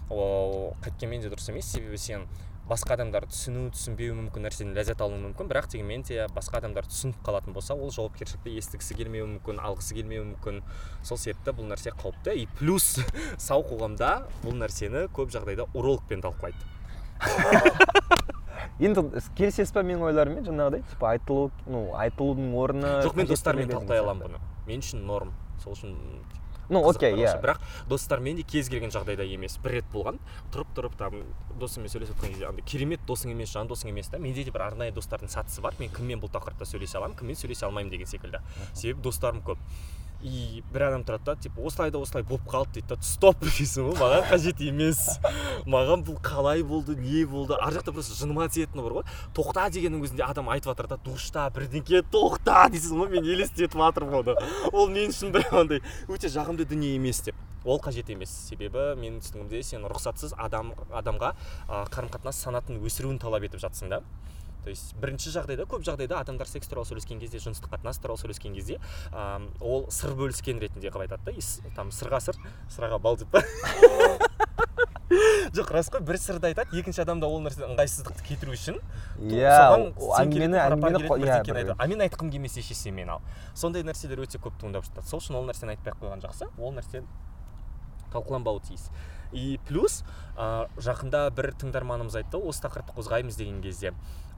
ол 0.09 0.77
қайткенмен 0.85 1.27
де 1.27 1.33
дұрыс 1.33 1.51
емес 1.51 1.73
себебі 1.75 1.99
сен 1.99 2.29
басқа 2.69 2.97
адамдар 2.99 3.25
түсіну 3.31 3.71
түсінбеуі 3.73 4.15
мүмкін 4.19 4.45
нәрседен 4.45 4.75
ләззат 4.77 5.01
алуы 5.05 5.19
мүмкін. 5.23 5.49
Бірақ 5.49 5.71
дегенмен 5.73 6.05
де 6.05 6.27
басқа 6.35 6.61
адамдар 6.61 6.87
түсініп 6.89 7.23
қалатын 7.25 7.57
болса 7.57 7.75
ол 7.75 7.91
жауапкершілікті 7.95 8.55
естігісі 8.61 8.97
келмеуі 8.99 9.29
мүмкін 9.35 9.63
алғысы 9.65 9.97
келмеуі 9.97 10.27
мүмкін. 10.35 10.61
Сол 11.03 11.21
себепті 11.21 11.55
бұл 11.57 11.71
нәрсе 11.73 11.95
қауіпті. 11.97 12.37
И 12.37 12.47
плюс 12.59 12.99
сау 13.49 13.65
қоғамда 13.69 14.11
бұл 14.45 14.59
нәрсені 14.61 15.07
көп 15.17 15.33
жағдайда 15.35 15.69
урологпен 15.73 16.25
талқылайды. 16.25 16.61
Енді 18.79 19.03
келісесіз 19.35 19.73
ба 19.75 19.83
менің 19.83 20.05
ойларыммен? 20.11 20.45
Жаңағыдай 20.47 20.85
типа 20.93 21.15
айтылу 21.17 21.49
ну 21.67 21.89
айтылудың 21.99 22.53
орны 22.55 22.93
жоқ 23.03 23.17
мен 23.19 23.31
қажеттілігі 23.31 23.73
талқылай 23.73 24.03
аламын 24.05 24.29
бұны. 24.29 24.43
Мен 24.69 24.85
үшін 24.85 25.03
норм. 25.09 25.33
Сол 25.65 25.75
үшін 25.75 25.97
ну 26.69 26.83
окей 26.89 27.15
иә. 27.15 27.35
бірақ 27.43 27.61
достармен 27.89 28.37
де 28.37 28.43
кез 28.43 28.69
келген 28.69 28.91
жағдайда 28.91 29.25
емес 29.25 29.59
бір 29.63 29.79
рет 29.79 29.91
болған 29.93 30.19
тұрып 30.53 30.75
тұрып 30.77 30.97
там 30.99 31.23
досыммен 31.59 31.91
сөйлесіп 31.93 32.17
жатқан 32.17 32.35
кезде 32.35 32.47
андай 32.49 32.65
керемет 32.67 33.01
досың 33.09 33.33
емес 33.33 33.53
жан 33.53 33.69
досың 33.69 33.91
емес 33.91 34.09
та 34.09 34.19
менде 34.19 34.45
де 34.45 34.51
бір 34.51 34.69
арнайы 34.69 34.93
достардың 34.93 35.33
сатысы 35.33 35.65
бар 35.65 35.75
мен 35.79 35.91
кіммен 35.91 36.21
бұл 36.21 36.33
тақырыпта 36.35 36.69
сөйлесе 36.69 36.99
аламын 36.99 37.17
кіммен 37.17 37.37
сөйлесе 37.37 37.67
алмаймын 37.67 37.91
деген 37.91 38.07
секілді. 38.07 38.43
Себебі 38.75 39.03
достарым 39.03 39.43
көп. 39.43 39.59
И 40.23 40.63
бір 40.73 40.89
адам 40.89 41.05
тұрады 41.07 41.25
да 41.25 41.35
типа 41.39 41.63
осылай 41.63 41.93
да 41.95 42.01
осылай 42.03 42.25
болып 42.27 42.47
қалды 42.51 42.79
дейді 42.79 42.97
да 42.97 43.07
стоп 43.07 43.45
дейсің 43.45 43.87
ғой 43.87 43.99
маған 44.01 44.25
қажет 44.27 44.63
емес 44.67 44.99
маған 45.67 46.03
бұл 46.07 46.19
қалай 46.25 46.65
болды 46.67 46.97
не 46.99 47.25
болды 47.25 47.55
ар 47.55 47.77
жақта 47.77 47.95
просто 47.95 48.19
жыныма 48.19 48.49
тиетіні 48.51 48.83
бар 48.83 48.97
ғой 48.99 49.07
тоқта 49.37 49.69
дегеннің 49.71 50.03
өзінде 50.09 50.25
адам 50.27 50.51
айтып 50.51 50.73
жатыр 50.73 50.91
да 50.91 50.99
душта 51.05 51.47
бірдеңке 51.55 52.03
тоқта 52.11 52.67
дейсің 52.75 53.05
ғой 53.05 53.13
мен 53.15 53.31
елестетіп 53.31 53.79
жатырмын 53.79 54.19
оны 54.25 54.35
ол 54.73 54.91
мен 54.91 55.15
үшін 55.15 55.31
бір 55.37 55.47
андай 55.55 55.85
өте 56.09 56.33
жағымды 56.35 56.67
дүние 56.67 56.97
емес 56.99 57.23
деп 57.29 57.39
ол 57.65 57.79
қажет 57.79 58.11
емес 58.11 58.33
себебі 58.49 58.95
менің 58.99 59.23
түсінігімде 59.23 59.63
сен 59.63 59.87
рұқсатсыз 59.87 60.35
адам 60.39 60.73
адамға 60.91 61.35
қарым 61.95 62.11
қатынас 62.11 62.43
санатын 62.43 62.83
өсіруін 62.83 63.19
талап 63.23 63.47
етіп 63.47 63.63
жатсың 63.63 63.93
да 63.93 64.03
то 64.69 64.71
есть 64.71 64.91
бірінші 65.01 65.31
жағдайда 65.33 65.65
көп 65.65 65.81
жағдайда 65.81 66.19
адамдар 66.21 66.49
секс 66.49 66.69
туралы 66.69 66.85
сөйлескен 66.85 67.23
кезде 67.23 67.39
жыныстық 67.41 67.71
қатынас 67.73 67.97
туралы 68.03 68.21
сөйлескен 68.21 68.53
кезде 68.53 68.77
ә, 69.09 69.41
ол 69.65 69.87
сыр 69.89 70.13
бөліскен 70.19 70.61
ретінде 70.61 70.91
қылып 70.93 71.07
айтады 71.07 71.33
да 71.33 71.73
там 71.79 71.89
сырға 71.89 72.21
сыр 72.21 72.37
сыраға 72.69 72.99
бал 73.01 73.17
деп 73.17 73.33
па? 73.33 73.41
Жоқ 75.57 75.73
рас 75.73 75.89
қой 75.89 76.05
бір 76.05 76.21
сырды 76.21 76.51
айтады 76.51 76.77
екінші 76.77 77.01
адамда 77.07 77.31
ол 77.33 77.41
нәрсе 77.41 77.65
ыңғайсыздықты 77.65 78.27
кетіру 78.29 78.53
үшін 78.53 78.77
иә 79.25 79.57
әңгімені 80.21 80.61
әңгімені 80.61 81.09
иә 81.25 81.77
а 81.79 81.89
мен 81.89 82.05
айтқым 82.05 82.29
келмесе 82.29 82.61
шешсем 82.61 83.01
ал. 83.09 83.25
Сондай 83.57 83.89
нәрселер 83.89 84.21
өте 84.21 84.37
көп 84.37 84.61
туындап 84.61 84.85
жатады. 84.85 85.09
Сол 85.09 85.25
үшін 85.25 85.41
ол 85.41 85.49
нәрсені 85.49 85.79
айтпай 85.79 85.97
ақ 85.97 86.05
қойған 86.05 86.27
жақсы. 86.29 86.51
Ол 86.61 86.77
нәрсе 86.77 87.07
талқыланбауы 88.13 88.61
тиіс. 88.69 88.91
И 89.33 89.59
плюс 89.69 90.03
ә, 90.37 90.69
жақында 90.81 91.29
бір 91.37 91.53
тыңдарманымыз 91.61 92.17
айтты 92.21 92.41
осы 92.41 92.63
тақырыпты 92.65 92.95
қозғаймыз 92.97 93.37
деген 93.37 93.61
кезде. 93.65 93.93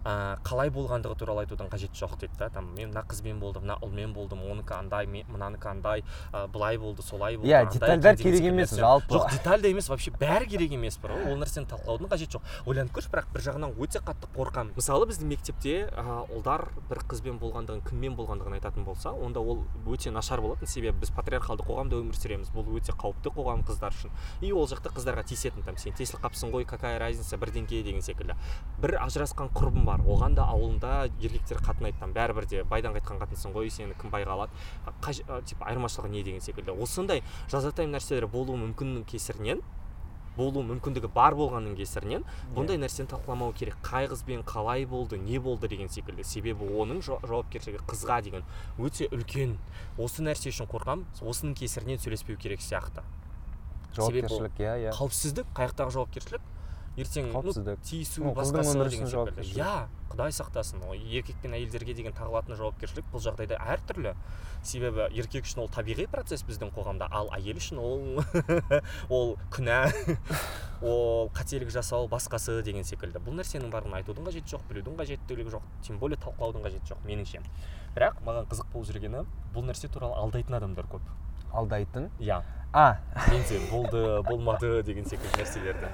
Ә, 0.04 0.38
қалай 0.46 0.70
болғандығы 0.70 1.16
туралы 1.18 1.44
айтудың 1.44 1.68
қажеті 1.72 1.98
жоқ 2.00 2.18
дейді 2.20 2.38
да. 2.38 2.48
Там 2.50 2.70
мен 2.76 2.90
мына 2.90 3.02
қызбен 3.08 3.38
болдым 3.40 3.66
мына 3.66 3.76
ұлмен 3.84 4.14
болдым 4.14 4.40
оныкі 4.44 4.74
андай 4.78 5.06
мынанікі 5.06 5.68
андай 5.68 6.04
ә, 6.32 6.46
былай 6.48 6.78
болды 6.78 7.02
солай 7.02 7.36
болды 7.36 7.50
Иә, 7.50 7.60
андай 7.66 7.78
детальдар 7.78 8.16
керек 8.16 8.40
емес, 8.44 8.70
жалпы. 8.74 9.14
жоқ 9.14 9.30
деталь 9.32 9.62
да 9.62 9.68
емес 9.68 9.88
вообще 9.88 10.10
бәрі 10.10 10.48
керек 10.48 10.72
емес 10.72 10.98
бар 10.98 11.12
ғой 11.16 11.32
ол 11.32 11.38
нәрсені 11.42 11.68
талқылаудың 11.70 12.10
қажеті 12.10 12.38
жоқ. 12.38 12.42
Ойланып 12.66 12.94
көрші 12.96 13.10
бірақ 13.12 13.30
бір 13.34 13.44
жағынан 13.48 13.74
өте 13.76 14.00
қатты 14.00 14.30
қорқамын 14.36 14.72
мысалы 14.76 15.06
біздің 15.10 15.30
мектепте 15.30 15.74
ә, 15.90 16.24
ұлдар 16.32 16.68
бір 16.88 17.02
қызбен 17.10 17.38
болғандығын 17.40 17.84
кіммен 17.88 18.16
болғандығын 18.16 18.56
айтатын 18.60 18.84
болса 18.84 19.12
онда 19.12 19.40
ол 19.40 19.64
өте 19.86 20.10
нашар 20.10 20.40
болатын. 20.40 20.66
Себебі 20.70 21.00
біз 21.00 21.10
патриархалды 21.16 21.64
қоғамда 21.66 21.98
өмір 22.00 22.16
сүреміз. 22.16 22.50
Бұл 22.54 22.68
өте 22.78 22.92
қауіпті 22.94 23.32
қоғам 23.34 23.64
қыздар 23.66 23.94
үшін. 23.94 24.10
И 24.40 24.52
ол 24.52 24.66
жақта 24.70 24.92
қыздарға 24.94 25.24
тиісетін 25.28 25.64
там 25.66 25.76
сен 25.80 25.92
тесіліп 25.98 26.22
қалыпсың 26.24 26.52
ғой 26.54 26.64
какая 26.68 26.98
разница 27.02 27.36
бірдеңке 27.40 27.82
деген 27.82 28.02
секілді. 28.02 28.36
Бір 28.80 28.96
ажырасқан 29.02 29.50
құрбым 29.54 29.86
бар. 29.90 30.04
Оған 30.06 30.38
да 30.38 30.46
ауылында 30.54 31.10
еркектер 31.20 31.58
қатынайды 31.66 31.98
там 32.00 32.14
бәрібір 32.14 32.46
де 32.48 32.62
байдан 32.70 32.94
қайтқан 32.94 33.18
қатынсың 33.24 33.52
ғой 33.56 33.70
сені 33.74 33.98
кім 34.00 34.14
байға 34.14 34.38
алады? 34.38 35.44
Типа 35.50 35.66
айырмашылығы 35.66 36.14
не 36.14 36.22
деген 36.22 36.40
секілді? 36.40 36.72
Осындай 36.78 37.22
жазатайым 37.50 37.92
нәрселер 37.96 38.30
болуы 38.30 38.56
мүмкіннің 38.62 39.04
кесірінен 39.10 39.62
болу 40.36 40.62
мүмкіндігі 40.64 41.10
бар 41.12 41.34
болғанның 41.36 41.74
кесірінен 41.76 42.22
бұндай 42.54 42.78
нәрсені 42.80 43.10
талқыламау 43.10 43.52
керек. 43.52 43.76
Қай 43.84 44.06
қызбен 44.08 44.44
қалай 44.46 44.86
болды 44.88 45.18
не 45.18 45.38
болды 45.42 45.68
деген 45.68 45.90
секілді. 45.90 46.24
Себебі 46.24 46.64
оның 46.70 47.02
жау- 47.04 47.18
жауапкершілігі 47.26 47.82
қызға 47.90 48.20
деген 48.22 48.46
өте 48.78 49.10
үлкен. 49.10 49.56
Осы 49.98 50.22
нәрсе 50.22 50.48
үшін 50.54 50.70
қорқамын 50.70 51.04
осының 51.20 51.58
кесірінен 51.58 51.98
сөйлеспеу 51.98 52.38
керек 52.38 52.62
сияқты. 52.62 53.02
Жауапкершілік 53.96 54.62
иә 54.62 54.74
иә. 54.86 54.94
қауіпсіздік 54.94 55.50
қай 55.52 55.68
жақтағы 55.68 55.90
жауапкершілік 55.98 56.40
ертең 56.98 57.30
ну 57.30 57.38
Қауіпсіздік. 57.38 57.82
тиісу 57.86 58.32
басқасы 58.34 58.88
деген 58.90 59.06
секілді 59.06 59.44
иә 59.54 59.74
құдай 60.10 60.32
сақтасын. 60.34 60.82
Ол 60.88 60.98
еркек 60.98 61.36
пен 61.42 61.54
әйелдерге 61.54 61.94
деген 61.94 62.14
тағылатын 62.16 62.56
жауапкершілік 62.58 63.06
бұл 63.12 63.22
жағдайда 63.22 63.60
әртүрлі. 63.76 64.14
Себебі 64.66 65.06
еркек 65.14 65.46
үшін 65.46 65.62
ол 65.62 65.70
табиғи 65.70 66.08
процесс 66.10 66.42
біздің 66.48 66.72
қоғамда 66.74 67.06
ал 67.14 67.30
әйел 67.36 67.60
үшін 67.62 67.78
ол 67.78 68.24
ол 69.08 69.36
күнә 69.54 69.78
ол 70.82 71.30
қателік 71.36 71.70
жасау 71.70 72.08
басқасы 72.10 72.58
деген 72.66 72.84
секілді. 72.84 73.22
Бұл 73.22 73.38
нәрсенің 73.38 73.70
барлығын 73.70 74.00
айтудың 74.02 74.26
қажеті 74.26 74.56
жоқ 74.56 74.66
білудің 74.72 74.98
қажеттілігі 74.98 75.54
жоқ 75.54 75.70
тем 75.86 76.02
более 76.02 76.18
талқылаудың 76.18 76.66
қажеті 76.66 76.94
жоқ 76.94 77.06
меніңше. 77.06 77.44
Бірақ 77.94 78.20
маған 78.26 78.50
қызық 78.50 78.72
болып 78.74 78.90
жүргені 78.90 79.24
бұл 79.54 79.70
нәрсе 79.70 79.88
туралы 79.88 80.18
алдайтын 80.18 80.58
адамдар 80.58 80.90
көп. 80.90 81.06
Алдайтын. 81.52 82.10
Иә. 82.20 82.42
А. 82.72 82.98
Менде 83.30 83.58
болды 83.70 84.22
болмады 84.22 84.82
деген 84.86 85.04
секілді 85.04 85.40
нәрселерді. 85.42 85.88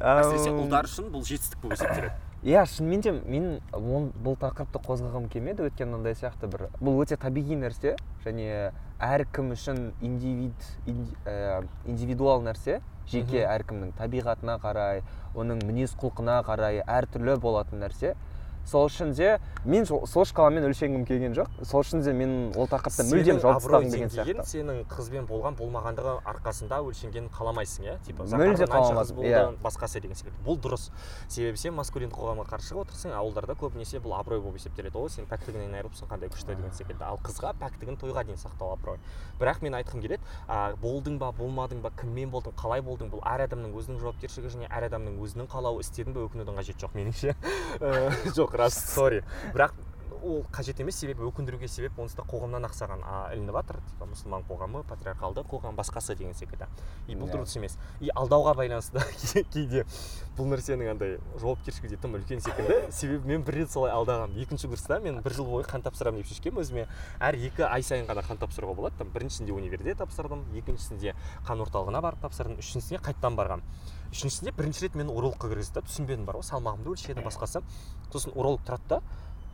Әсіресе 0.00 0.54
ұлдар 0.56 0.88
үшін 0.88 1.10
бұл 1.12 1.24
жетістік 1.28 1.60
болып 1.60 1.76
есептеледі. 1.76 2.12
Иә 2.44 2.62
шынымен 2.68 3.00
де 3.04 3.12
мен 3.12 3.60
он- 3.72 4.10
бұл 4.24 4.36
тақырыпты 4.40 4.80
қозғағым 4.84 5.28
келмеді. 5.28 5.68
Өйткені 5.68 5.90
мынандай 5.92 6.14
сияқты 6.16 6.48
бір 6.48 6.68
бұл 6.80 6.98
өте 7.04 7.16
табиғи 7.20 7.56
нәрсе 7.60 7.96
және 8.24 8.72
әркім 9.00 9.52
үшін 9.52 9.92
индивид 10.00 10.68
инди- 10.86 11.16
ә, 11.26 11.64
индивидуал 11.86 12.42
нәрсе. 12.42 12.80
Жеке 13.06 13.44
әркімнің 13.44 13.92
табиғатына 13.98 14.58
қарай 14.60 15.02
оның 15.34 15.60
мінез 15.64 15.92
құлқына 16.00 16.42
қарай 16.44 16.80
әртүрлі 16.86 17.36
болатын 17.38 17.80
нәрсе. 17.84 18.14
Сол 18.64 18.88
үшін 18.88 19.12
де 19.14 19.38
мен 19.64 19.86
сол 19.86 20.24
шкаламен 20.24 20.64
өлшенгім 20.68 21.04
келген 21.08 21.34
жоқ. 21.36 21.48
Сол 21.64 21.84
үшін 21.84 22.02
де 22.04 22.12
мен 22.16 22.52
ол 22.56 22.68
тақырыпта 22.68 23.04
мүлдем 23.10 23.40
жауап 23.42 23.60
тастағым 23.62 23.90
келген 23.90 24.10
деңгейін 24.12 24.40
сияқты. 24.40 24.46
сенің 24.50 24.80
қызбен 24.88 25.26
болған 25.28 25.56
болмағандығы 25.58 26.14
арқасында 26.32 26.80
өлшенгенін 26.88 27.28
қаламайсың 27.34 27.88
иә? 27.88 27.96
Типа 28.06 28.24
Мүлде 28.24 28.66
қаламадым, 28.68 29.20
иә. 29.24 29.42
басқасы 29.62 30.00
деген 30.00 30.16
секілді. 30.16 30.36
Бұл 30.46 30.58
дұрыс. 30.60 30.90
Себебі 31.28 31.60
сен 31.60 31.74
маскулиндік 31.74 32.16
қоғамға 32.16 32.46
қарсы 32.48 32.72
шығып 32.72 32.88
отырсың 32.88 33.14
ауылдарда 33.14 33.56
көбінесе 33.60 34.00
бұл 34.00 34.16
абырой 34.18 34.40
болып 34.40 34.58
есептеледі. 34.58 34.96
О 34.96 35.08
сен 35.08 35.28
пәктігінен 35.28 35.74
айырылыпсың 35.76 36.08
қандай 36.08 36.32
күшті 36.32 36.56
деген 36.56 36.72
секілді. 36.72 37.04
Ал 37.04 37.18
қызға 37.24 37.54
пәктігін 37.60 37.98
тойға 38.00 38.24
дейін 38.24 38.40
сақтау 38.40 38.72
абырой. 38.74 38.98
Бірақ 39.40 39.62
мен 39.62 39.74
айтқым 39.74 40.00
келеді 40.00 40.22
а, 40.48 40.72
болдың 40.80 41.18
ба 41.18 41.32
болмадың 41.36 41.80
ба 41.82 41.90
кіммен 41.98 42.30
болдың 42.30 42.54
қалай 42.58 42.82
болдың 42.84 43.10
бұл 43.12 43.22
әр 43.26 43.46
адамның 43.48 43.74
өзінің 43.74 44.00
жауапкершілігі 44.02 44.52
және 44.54 44.68
әр 44.70 44.88
адамның 44.88 45.18
өзінің 45.24 45.48
қалауы 45.50 45.82
істедің 45.82 46.14
ба 46.14 46.24
өкінудің 46.28 46.58
қажеті 46.60 46.84
жоқ 46.86 46.94
меніңше. 46.94 47.34
Э, 47.84 48.10
жоқ. 48.36 48.53
Рас 48.54 48.74
сорри 48.94 49.22
бірақ 49.54 49.72
ол 50.24 50.44
қажет 50.52 50.80
емес 50.80 50.96
себебі 50.98 51.26
өкіндіруге 51.28 51.68
себеп 51.68 51.98
онсыз 52.00 52.16
да 52.16 52.24
қоғамнан 52.28 52.64
ақсаған. 52.68 53.02
А, 53.04 53.18
ілініп 53.34 53.54
жатыр 53.58 53.78
типа 53.90 54.08
мұсылман 54.08 54.44
қоғамы 54.48 54.82
патриархалды 54.88 55.44
қоғам 55.48 55.76
басқасы 55.76 56.16
деген 56.16 56.34
секілді. 56.34 56.66
И 57.06 57.14
бұл 57.14 57.28
Иә. 57.28 57.36
дұрыс 57.36 57.56
емес. 57.58 57.76
И 58.00 58.10
алдауға 58.14 58.54
байланысты 58.56 59.04
кейде 59.52 59.84
бұл 60.38 60.48
нәрсенің 60.50 60.90
андай 60.94 61.18
жауапкершілігі 61.40 61.94
де 61.94 62.00
тым 62.00 62.16
үлкен 62.18 62.40
секілді. 62.40 62.90
Себебі 62.90 63.28
мен 63.28 63.44
бір 63.44 63.60
рет 63.60 63.70
солай 63.70 63.92
алдағанмын 63.92 64.40
екінші 64.42 64.68
курста 64.68 65.00
мен 65.00 65.20
бір 65.22 65.36
жыл 65.36 65.46
бойы 65.46 65.68
қан 65.68 65.84
тапсырамын 65.84 66.22
деп 66.22 66.32
шешкенмін 66.32 66.64
өзіме. 66.64 66.86
Әр 67.20 67.38
екі 67.38 67.68
ай 67.68 67.82
сайын 67.82 68.08
ғана 68.08 68.24
қан 68.24 68.40
тапсыруға 68.40 68.74
болады. 68.74 68.98
Там 68.98 69.12
біріншісінде 69.14 69.52
универде 69.52 69.94
тапсырдым 69.94 70.46
екіншісінде 70.56 71.14
қан 71.46 71.62
орталығына 71.66 72.00
барып 72.00 72.24
тапсырдым 72.24 72.58
үшіншісіне 72.58 73.02
қайтадан 73.04 73.36
барғанмын 73.36 73.92
үшіншісінде 74.14 74.52
бірінші 74.54 74.84
рет 74.86 74.94
мені 74.94 75.10
урологқа 75.10 75.48
кіргізді 75.50 75.80
да 75.80 75.82
түсінбедім 75.88 76.26
бар 76.28 76.38
ғой 76.38 76.46
салмағымды 76.46 76.92
өлшеді 76.92 77.24
басқасы. 77.26 77.64
Сосын 78.12 78.30
уролог 78.38 78.62
тұрады 78.62 78.86
да 78.92 79.00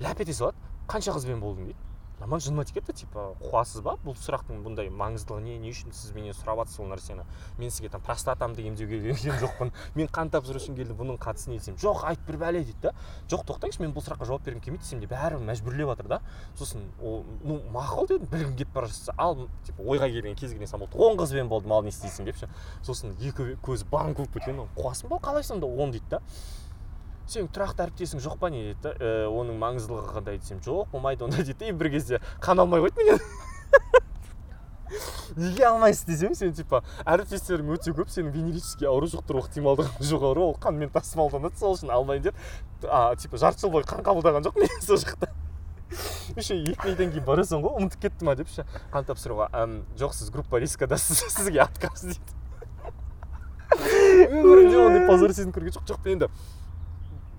ляп 0.00 0.21
ете 0.21 0.35
салады 0.35 0.57
қанша 0.88 1.14
қызбен 1.14 1.40
болдың 1.40 1.71
дейді? 1.71 1.87
А 2.21 2.26
маған 2.28 2.42
жыныма 2.45 2.64
тиіп 2.69 2.83
кетті 2.83 3.07
типа 3.07 3.30
қуасыз 3.40 3.80
ба? 3.80 3.95
Бұл 4.04 4.12
сұрақтың 4.21 4.59
бұндай 4.61 4.90
маңыздылығы 4.92 5.40
не? 5.40 5.54
Не 5.62 5.71
үшін 5.73 5.95
сіз 5.97 6.12
менен 6.12 6.35
сұрап 6.37 6.59
жатырсыз 6.61 6.83
ол 6.85 6.90
нәрсені? 6.90 7.25
Мен 7.57 7.73
сізге 7.73 7.88
там 7.88 8.02
простатамды 8.04 8.61
емдеуге 8.69 8.99
келген 9.00 9.38
жоқпын. 9.40 9.73
Мен 9.97 10.11
қан 10.12 10.28
тапсыру 10.28 10.61
үшін 10.61 10.76
келдім 10.76 10.99
бұның 11.00 11.16
қатысы 11.16 11.49
не 11.49 11.57
десем 11.57 11.78
жоқ 11.80 12.04
айт 12.11 12.21
бір 12.28 12.37
бәле 12.42 12.61
дейді 12.61 12.90
да. 12.90 12.92
Жоқ 13.33 13.47
тоқтаңызшы 13.49 13.80
мен 13.80 13.97
бұл 13.97 14.04
сұраққа 14.04 14.28
жауап 14.28 14.45
бергім 14.45 14.61
келмейді 14.66 14.85
десем 14.85 15.00
де 15.00 15.09
бәрі 15.09 15.40
мәжбүрлеп 15.49 15.95
жатыр 15.95 16.12
да. 16.12 16.21
Сосын 16.61 16.85
ол 17.00 17.25
ну 17.40 17.57
мақұл 17.73 18.12
дедім 18.12 18.28
білгім 18.28 18.57
келіп 18.61 18.76
бара 18.76 18.92
жатса 18.92 19.16
ал 19.16 19.49
типа 19.64 19.80
ойға 19.80 20.12
келген 20.12 20.37
кез 20.37 20.52
келген 20.52 20.69
сан 20.69 20.85
болды 20.85 21.00
он 21.00 21.16
қызбен 21.16 21.49
болдым 21.49 21.73
ал 21.73 21.83
не 21.83 21.88
істейсің 21.88 22.28
деп 22.28 22.37
ше 22.37 22.52
сосын 22.85 23.16
екі 23.16 23.54
көзі 23.64 23.88
банг 23.88 24.21
болып 24.21 24.37
кеткен 24.37 24.61
қуасың 24.76 25.09
ба? 25.09 25.23
Қалай 25.25 25.42
сонда 25.42 25.66
он 25.66 25.97
дейді 25.97 26.19
да. 26.19 26.21
Сенің 27.34 27.49
тұрақты 27.54 27.80
әріптесің 27.87 28.18
жоқ 28.25 28.37
па 28.40 28.46
не? 28.50 28.60
Дейді 28.70 28.82
да 28.84 28.90
«Ә, 28.99 29.00
оның 29.30 29.54
маңыздылығы 29.60 30.14
қандай 30.16 30.34
десем? 30.40 30.58
Жоқ 30.64 30.90
болмайды 30.92 31.25
онда 31.25 31.42
дейді 31.42 31.64
и 31.70 31.72
бір 31.72 31.88
кезде. 31.94 32.16
Қан 32.42 32.56
алмай 32.60 32.80
қойды 32.82 32.96
менен. 33.00 33.18
Неге 35.37 35.64
алмайсыз 35.68 36.04
десем 36.08 36.34
сен 36.34 36.52
типа 36.52 36.82
әріптестерің 37.06 37.70
өте 37.76 37.90
көп 37.94 38.08
сенің 38.10 38.32
венерический 38.34 38.88
ауру 38.90 39.06
жұқтыру 39.10 39.38
ықтималдығың 39.44 40.02
жоғары 40.08 40.40
ол 40.42 40.56
қанмен 40.58 40.90
тасымалданады 40.90 41.56
сол 41.60 41.76
үшін 41.76 41.90
алмайын 41.94 42.22
деп. 42.26 42.34
А, 42.82 43.14
типа 43.14 43.38
жарты 43.38 43.60
жыл 43.62 43.70
бойы 43.76 43.84
қан 43.87 44.02
қабылдаған 44.02 44.42
жоқпын 44.49 44.66
мен 44.66 44.82
сол 44.82 44.99
жақта. 44.99 45.26
Еще 46.37 46.58
екі 46.58 46.90
айдан 46.90 47.14
кейін 47.14 47.25
барасың 47.26 47.62
ғой 47.62 47.72
ұмытып 47.80 48.00
кетті 48.08 48.22
ма 48.26 48.34
деп 48.38 48.49
ше? 48.50 48.62
Қан 48.92 49.04
тапсыруға. 49.06 49.46
«Әм, 49.54 49.70
жоқ 49.99 50.12
сіз 50.18 50.30
группа 50.34 50.54
рискадасыз 50.62 51.22
сізге 51.37 51.62
отказ 51.62 52.00
дейді. 52.06 52.20
Өмірімде 53.70 54.78
ондай 54.82 55.06
позор 55.06 55.30
сезім 55.34 55.52
көрген 55.54 55.75
жоқ 55.78 55.87
жоқ 55.90 56.08
енді? 56.10 56.26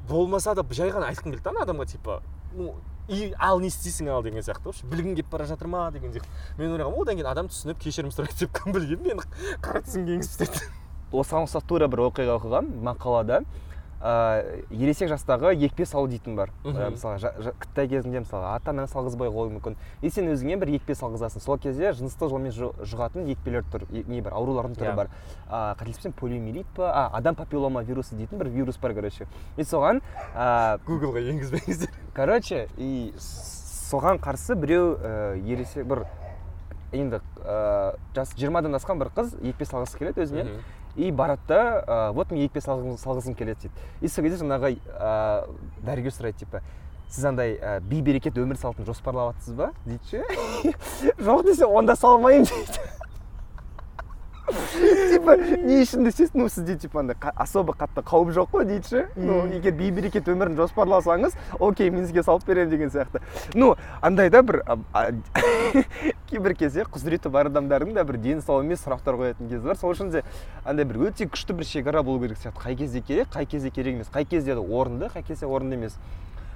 Болмаса 0.10 0.55
да 0.55 0.65
жай 0.72 0.91
ғана 0.91 1.12
айтқым 1.12 1.31
келді 1.31 1.43
да 1.43 1.50
ана 1.51 1.65
адамға 1.65 1.86
типа 1.91 2.22
ну 2.53 2.75
и 3.08 3.34
ал 3.39 3.60
не 3.60 3.67
істейсің 3.67 4.10
ал 4.12 4.24
деген 4.24 4.43
сияқты 4.43 4.70
вообще 4.70 4.88
білгің 4.88 5.15
келіп 5.17 5.31
бара 5.31 5.46
жатыр 5.46 5.67
ма 5.67 5.89
деген 5.91 6.13
сияқты. 6.13 6.29
Мен 6.58 6.72
ойлағанмын 6.75 7.01
одан 7.01 7.17
кейін 7.17 7.31
адам 7.31 7.50
түсініп 7.51 7.81
кешірім 7.81 8.13
сұрайды 8.13 8.46
деп 8.46 8.53
кім 8.55 8.75
білген 8.75 9.01
мені 9.03 9.25
қара 9.62 9.81
тізімге 9.84 10.15
енгізіп 10.20 10.46
тастайды 10.46 10.70
осыған 11.12 11.48
ұқсас 11.48 11.65
тура 11.67 11.89
бір 11.91 12.05
оқиға 12.08 12.38
оқығанмын 12.39 12.86
мақалада. 12.88 13.41
Ыыы 14.01 14.63
ересек 14.72 15.10
жастағы 15.12 15.51
екпе 15.55 15.86
салу 15.86 16.08
дейтін 16.08 16.36
бар 16.36 16.50
жа- 17.22 17.34
жа- 17.38 17.53
кіттай 17.62 17.88
кезінде 17.88 18.20
мысалы 18.24 18.46
ата 18.55 18.72
анаң 18.72 18.88
салғызбай 18.89 19.29
қоюы 19.29 19.51
мүмкін. 19.60 19.75
И 20.01 20.10
сен 20.10 20.27
өзіңе 20.34 20.58
бір 20.58 20.70
екпе 20.79 20.93
салғызасың. 20.93 21.39
Сол 21.39 21.58
кезде 21.60 21.91
жыныстық 21.93 22.29
жолмен 22.29 22.51
жұғатын 22.51 23.29
екпелер 23.31 23.63
тұр. 23.72 23.86
Не 23.91 24.22
бар 24.22 24.34
аурулардың 24.34 24.75
түрі 24.75 24.89
Иә. 24.91 24.96
бар. 24.96 25.10
Ыыы 25.51 25.75
қателеспесем 25.77 26.13
полиомиелит 26.13 26.65
па? 26.75 26.91
А 26.91 27.10
адам 27.17 27.36
папиллома 27.36 27.84
вирусы 27.84 28.15
дейтін 28.15 28.38
бір 28.39 28.50
вирус 28.50 28.77
бар 28.77 28.93
короче. 28.93 29.27
И 29.58 29.62
соған 29.62 30.01
ыыы 30.36 30.79
гуглға 30.88 31.22
енгізбеңіздер. 31.22 31.89
короче 32.13 32.67
и 32.77 33.13
соған 33.17 34.20
қарсы 34.20 34.55
біреу 34.55 34.98
ересек 35.46 35.86
бір 35.86 36.05
енді 36.91 37.22
ә, 37.46 37.96
жасы 38.15 38.36
жиырмадан 38.38 38.75
асқан 38.75 39.00
бір 39.00 39.08
қыз 39.15 39.38
екпе 39.48 39.63
салғысы 39.65 39.98
келеді 39.98 40.22
өзіне. 40.25 40.43
И 40.95 41.12
барады 41.12 41.41
да 41.48 42.12
вот 42.15 42.31
мен 42.31 42.43
екпе 42.43 42.62
салғым, 42.62 42.98
салғызым 43.00 43.36
келеді 43.36 43.67
дейді. 43.67 43.89
И 44.01 44.07
сол 44.07 44.25
кезде 44.25 44.43
жаңағы 44.43 44.75
ә, 44.91 45.12
дәрігер 45.86 46.15
сұрайды 46.15 46.43
типа 46.43 46.62
сіз 47.12 47.25
андай 47.25 47.57
ә, 47.60 47.79
бей 47.81 48.01
берекет 48.01 48.38
өмір 48.39 48.60
салтын 48.60 48.88
жоспарлап 48.88 49.36
жатсыз 49.36 49.55
ба? 49.55 49.71
дейді 49.86 50.03
ше. 50.10 50.24
Жоқ 51.19 51.45
десе 51.45 51.65
онда 51.65 51.95
салмаймын 51.95 52.48
дейді. 52.48 52.79
Типа 54.50 55.36
не 55.38 55.81
үшін 55.83 56.05
десеңіз 56.07 56.31
ну 56.33 56.48
сізде 56.50 56.75
типа 56.81 57.01
андай 57.01 57.15
особо 57.39 57.75
қатты 57.77 58.03
қауіп 58.05 58.31
жоқ 58.36 58.50
қой 58.55 58.65
дейді 58.65 58.88
ше. 58.89 59.03
Ну 59.15 59.45
егер 59.51 59.75
бей 59.77 59.91
берекет 59.91 60.27
өмірін 60.31 60.57
жоспарласаңыз 60.57 61.36
окей 61.60 61.91
мен 61.93 62.07
сізге 62.07 62.24
салып 62.24 62.45
беремін 62.48 62.71
деген 62.74 62.89
сияқты. 62.89 63.21
Ну 63.53 63.75
андай 64.01 64.29
да 64.29 64.41
бір 64.41 64.63
кейбір 66.31 66.55
кезде 66.57 66.83
құзыреті 66.83 67.29
бар 67.29 67.51
адамдардың 67.51 67.93
да 67.95 68.03
бір 68.07 68.17
денсаулығымен 68.24 68.81
сұрақтар 68.81 69.19
қоятын 69.21 69.51
кезі 69.51 69.67
бар. 69.67 69.77
Сол 69.77 69.93
үшін 69.93 70.12
де 70.12 70.24
андай 70.65 70.86
бір 70.89 71.12
өте 71.12 71.29
күшті 71.29 71.55
бір 71.55 71.69
шекара 71.69 72.03
болу 72.03 72.24
керек 72.25 72.41
сияқты. 72.41 72.65
Қай 72.65 72.75
кезде 72.75 73.01
керек 73.01 73.31
қай 73.33 73.45
кезде 73.45 73.69
керек 73.69 73.95
емес. 73.95 74.12
Қай 74.12 74.25
кезде 74.25 74.55
орынды 74.55 75.12
қай 75.13 75.24
кезде 75.24 75.45
орынды 75.45 75.75
емес. 75.77 76.00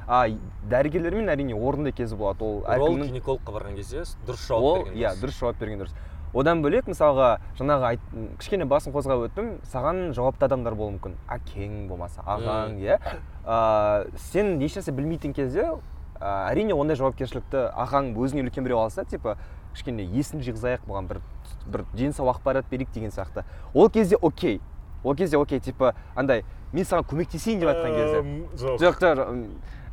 А 0.08 0.28
дәрігерлермен 0.70 1.32
әрине 1.34 1.56
орынды 1.58 1.92
кезі 1.92 2.16
болады. 2.16 2.46
Ол 2.46 2.98
гинекологқа 3.00 3.56
барған 3.56 3.80
кезде 3.80 4.04
дұрыс 4.28 4.44
жауап 4.48 4.84
берген 4.86 5.00
иә 5.02 5.14
дұрыс. 5.16 5.24
дұрыс 5.24 5.40
жауап 5.40 5.58
берген 5.58 5.82
дұрыс. 5.82 5.96
Одан 6.36 6.62
бөлек 6.64 6.88
мысалға 6.90 7.40
жаңағы 7.58 7.88
айт, 7.90 8.06
кішкене 8.40 8.68
басын 8.70 8.94
қозғап 8.94 9.26
өттім 9.30 9.52
саған 9.72 10.14
жауапты 10.16 10.46
адамдар 10.50 10.76
болуы 10.76 10.98
мүмкін. 10.98 11.16
Әкең 11.32 11.88
болмаса 11.88 12.22
ағаң 12.28 12.78
иә. 12.84 13.00
Ә, 13.46 13.58
сен 14.32 14.60
ешнәрсе 14.60 14.92
білмейтін 14.92 15.34
кезде 15.34 15.70
ә, 16.20 16.52
әрине 16.52 16.76
ондай 16.76 17.00
жауапкершілікті 17.00 17.70
ағаң 17.72 18.14
өзіңе 18.20 18.46
үлкен 18.46 18.68
біреу 18.68 18.82
алса 18.84 19.06
типа 19.08 19.38
кішкене 19.76 20.06
есін 20.08 20.44
жиғызайық 20.44 20.86
бұған 20.88 21.10
бір 21.10 21.22
бір 21.68 21.86
дені 21.94 22.14
сау 22.14 22.30
ақпарат 22.32 22.68
берейік 22.72 22.92
деген 22.94 23.12
сияқты. 23.12 23.44
Ол 23.74 23.90
кезде 23.90 24.16
окей. 24.22 24.62
Ол 25.04 25.16
кезде 25.16 25.38
окей 25.38 25.60
типа 25.60 25.96
андай 26.16 26.44
мен 26.74 26.86
саған 26.86 27.08
көмектесейін 27.10 27.60
деп 27.60 27.70
жатқан 27.70 27.96
кезде. 27.96 28.22
жоқ. 28.56 28.78
Жоқ 28.80 29.00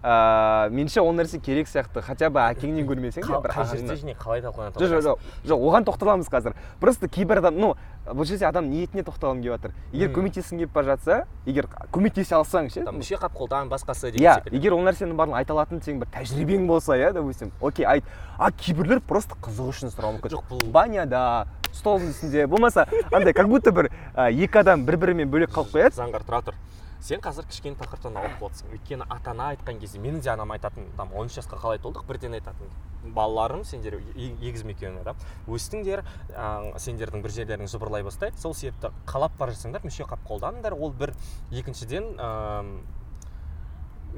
м, 0.03 0.09
ә, 0.09 0.71
меніңше 0.71 1.01
ол 1.01 1.13
нәрсе 1.15 1.39
керек 1.41 1.69
сияқты. 1.69 2.03
Хотя 2.03 2.31
бы 2.31 2.41
әкеңнен 2.41 2.87
көрмесең 2.87 3.23
де 3.27 3.41
бір 3.43 3.51
қай 3.55 3.67
жерде 3.71 3.95
және 3.95 4.17
қалай 4.19 4.43
талқыланады 4.43 4.83
жоқ 4.83 4.91
жоқ 4.93 5.03
жоқ 5.03 5.19
жоқ 5.47 5.67
оған 5.69 5.85
тоқталамыз 5.87 6.29
қазір. 6.29 6.55
Просто 6.81 7.09
кейбір 7.09 7.39
адам 7.39 7.59
ну 7.59 7.77
бұл 8.07 8.25
жерде 8.27 8.47
адам 8.47 8.69
ниетіне 8.71 9.03
тоқталғым 9.07 9.43
келіп 9.43 9.57
жатыр. 9.57 9.75
Егер 9.93 10.11
көмектескің 10.11 10.59
келіп 10.59 10.73
бара 10.73 10.97
жатса 10.97 11.27
егер 11.47 11.69
көмектесе 11.93 12.35
алсаң 12.35 12.69
ше 12.69 12.83
там 12.83 12.99
мүше 12.99 13.15
қап 13.15 13.37
қолдан 13.39 13.71
басқасы 13.71 14.11
деген 14.11 14.27
иә 14.27 14.35
секілді. 14.43 14.57
егер 14.57 14.75
ол 14.75 14.83
нәрсенің 14.83 15.15
барлығын 15.15 15.39
айта 15.39 15.55
алатын 15.55 15.81
сенің 15.81 16.03
бір 16.03 16.11
тәжірибең 16.19 16.67
болса 16.67 16.99
иә 16.99 17.13
допустим 17.13 17.53
окей 17.61 17.87
айт. 17.87 18.05
А 18.39 18.51
кейбірлер 18.51 19.01
просто 19.01 19.37
қызығы 19.39 19.71
үшін 19.71 19.95
сұрауы 19.95 20.19
мүмкін 20.19 20.35
жоқ 20.35 20.51
бұл 20.51 20.67
баняда 20.73 21.47
столдың 21.73 22.11
үстінде 22.11 22.47
болмаса 22.47 22.89
андай 23.13 23.33
как 23.33 23.49
будто 23.49 23.71
бір 23.71 23.89
ә, 24.17 24.33
екі 24.33 24.59
адам 24.59 24.85
бір 24.85 24.97
бірімен 24.97 25.31
бөлек 25.31 25.55
қалып 25.55 25.71
қояды. 25.73 25.95
Заңғар 25.95 26.27
тұра 26.27 26.43
тұр. 26.43 26.55
Сен 27.03 27.21
қазір 27.23 27.49
кішкене 27.51 27.75
тақырыптан 27.81 28.15
ауытқып 28.21 28.45
отырсың 28.47 28.73
өйткені 28.77 29.07
ата 29.11 29.33
ана 29.33 29.49
айтқан 29.53 29.81
кезде 29.83 29.99
менің 29.99 30.23
де 30.23 30.31
анам 30.31 30.53
айтатын 30.55 30.87
там 30.97 31.11
он 31.19 31.27
үш 31.27 31.39
жасқа 31.41 31.59
қалай 31.59 31.81
толдық 31.83 32.07
бірден 32.07 32.37
айтатын. 32.39 32.71
Балаларым 33.03 33.65
сендер 33.67 33.99
егізім 34.15 34.71
екеуіңе 34.71 35.03
да? 35.03 35.17
Өстіңдер 35.51 36.05
ә, 36.31 36.79
сендердің 36.79 37.25
бір 37.25 37.35
жерлерің 37.35 37.71
жыбырлай 37.73 38.07
бастайды. 38.07 38.39
Сол 38.39 38.55
себепті 38.55 38.93
қалап 39.11 39.35
бара 39.41 39.51
жатсаңдар 39.51 39.83
мүше 39.83 40.07
қап 40.07 40.23
қолданыңдар. 40.29 40.79
Ол 40.79 40.95
бір 40.95 41.11
екіншіден 41.51 42.13
м, 42.15 42.77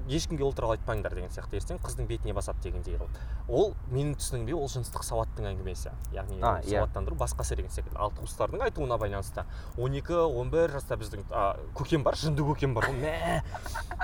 ешкімге 0.09 0.45
ол 0.45 0.53
туралы 0.55 0.77
айтпаңдар 0.77 1.15
деген 1.15 1.31
сияқты 1.33 1.59
ертең 1.61 1.79
қыздың 1.85 2.07
бетіне 2.09 2.35
басады 2.37 2.61
дегендей 2.65 2.97
қылып. 2.99 3.19
Ол 3.49 3.75
менің 3.93 4.15
түсінігімде 4.21 4.55
ол 4.57 4.69
жыныстық 4.73 5.05
сауаттың 5.07 5.49
әңгімесі. 5.53 5.93
Яғни 6.15 6.39
А, 6.43 6.59
ол 6.59 6.65
иә. 6.65 6.79
сауаттандыру 6.81 7.17
басқасы 7.17 7.57
деген 7.57 7.71
секілді. 7.71 7.97
Ал 7.99 8.13
туыстардың 8.17 8.65
айтуына 8.67 8.99
байланысты 8.99 9.45
12-11 9.77 10.73
жаста 10.73 10.97
біздің 10.97 11.25
а, 11.31 11.57
көкем 11.75 12.03
бар 12.03 12.15
жынды 12.17 12.43
көкем 12.43 12.75
бар. 12.75 12.89
Ғой 12.89 13.01
мә 13.01 13.43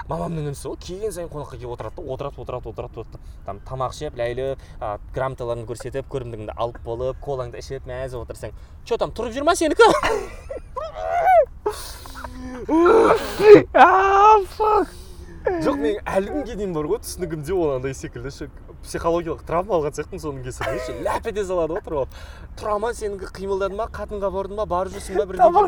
мамамның 0.09 0.51
інісі 0.51 0.69
ғой 0.71 0.79
келген 0.81 1.13
сайын 1.13 1.31
қонаққа 1.31 1.59
келіп 1.59 1.75
отырады 1.77 1.97
да 1.97 2.03
отырады 2.15 2.41
отырады 2.43 2.69
отырады 2.71 3.01
отырады 3.01 3.21
там 3.47 3.61
тамақ 3.69 3.95
ішіп 3.95 4.17
ләйліп 4.21 4.59
а, 4.81 4.99
көрсетіп 5.71 6.09
көрімдігіңді 6.11 6.57
алып 6.57 6.81
болып 6.85 7.21
колаңды 7.23 7.61
ішіп 7.61 7.87
мәз 7.87 8.13
болып 8.17 8.31
отырсаң. 8.31 8.53
Че 8.85 8.99
там 8.99 9.13
тұрып 9.13 9.33
жүр 9.37 9.45
ма 9.45 9.55
сенікі 9.55 9.87
жоқ 15.65 15.70
мен 15.81 15.99
әлі 16.05 16.35
күнге 16.35 16.57
дейін 16.61 16.75
бар 16.77 16.89
ғой 16.91 17.01
түсінігімде 17.05 17.55
ол 17.57 17.75
андай 17.77 17.95
секілді 17.97 18.31
ше 18.35 18.49
психологиялық 18.81 19.43
травма 19.45 19.77
алған 19.77 19.93
сияқтымын 19.97 20.23
соның 20.23 20.45
кесірінен. 20.47 20.81
Ше 20.87 20.95
ләп 21.05 21.27
ете 21.29 21.45
салады 21.45 21.75
ғой 21.77 21.83
тұрып 21.85 21.99
алып. 22.01 22.15
Тұра 22.57 22.77
ма 22.81 22.93
сенікі 22.97 23.29
қимылдады 23.37 23.77
ма 23.77 23.87
қатынға 23.93 24.31
бардың 24.33 24.61
ба 24.63 24.67
барып 24.71 24.95
жүрсің 24.95 25.19
ба 25.21 25.27
бірдеңе 25.29 25.45
Тамақ 25.45 25.67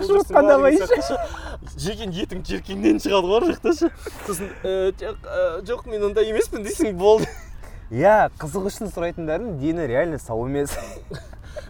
ба 0.62 1.68
жеген 1.76 2.14
етің 2.22 2.40
желкеңнен 2.48 3.02
шығады 3.04 3.28
ғой 3.28 3.36
ар 3.36 3.48
жақта 3.50 3.74
ше. 3.76 3.90
Сосын 4.26 4.48
«Ә, 4.64 4.94
жоқ 4.96 5.28
ә, 5.28 5.42
жоқ 5.68 5.84
мен 5.92 6.06
ондай 6.08 6.30
емеспін 6.32 6.64
дейсің 6.64 6.96
болды 6.96 7.28
иә 7.92 8.30
қызық 8.40 8.70
үшін 8.72 8.88
сұрайтындардың 8.94 9.60
дені 9.60 9.86
реально 9.90 10.18
сау 10.22 10.46
емес. 10.48 10.72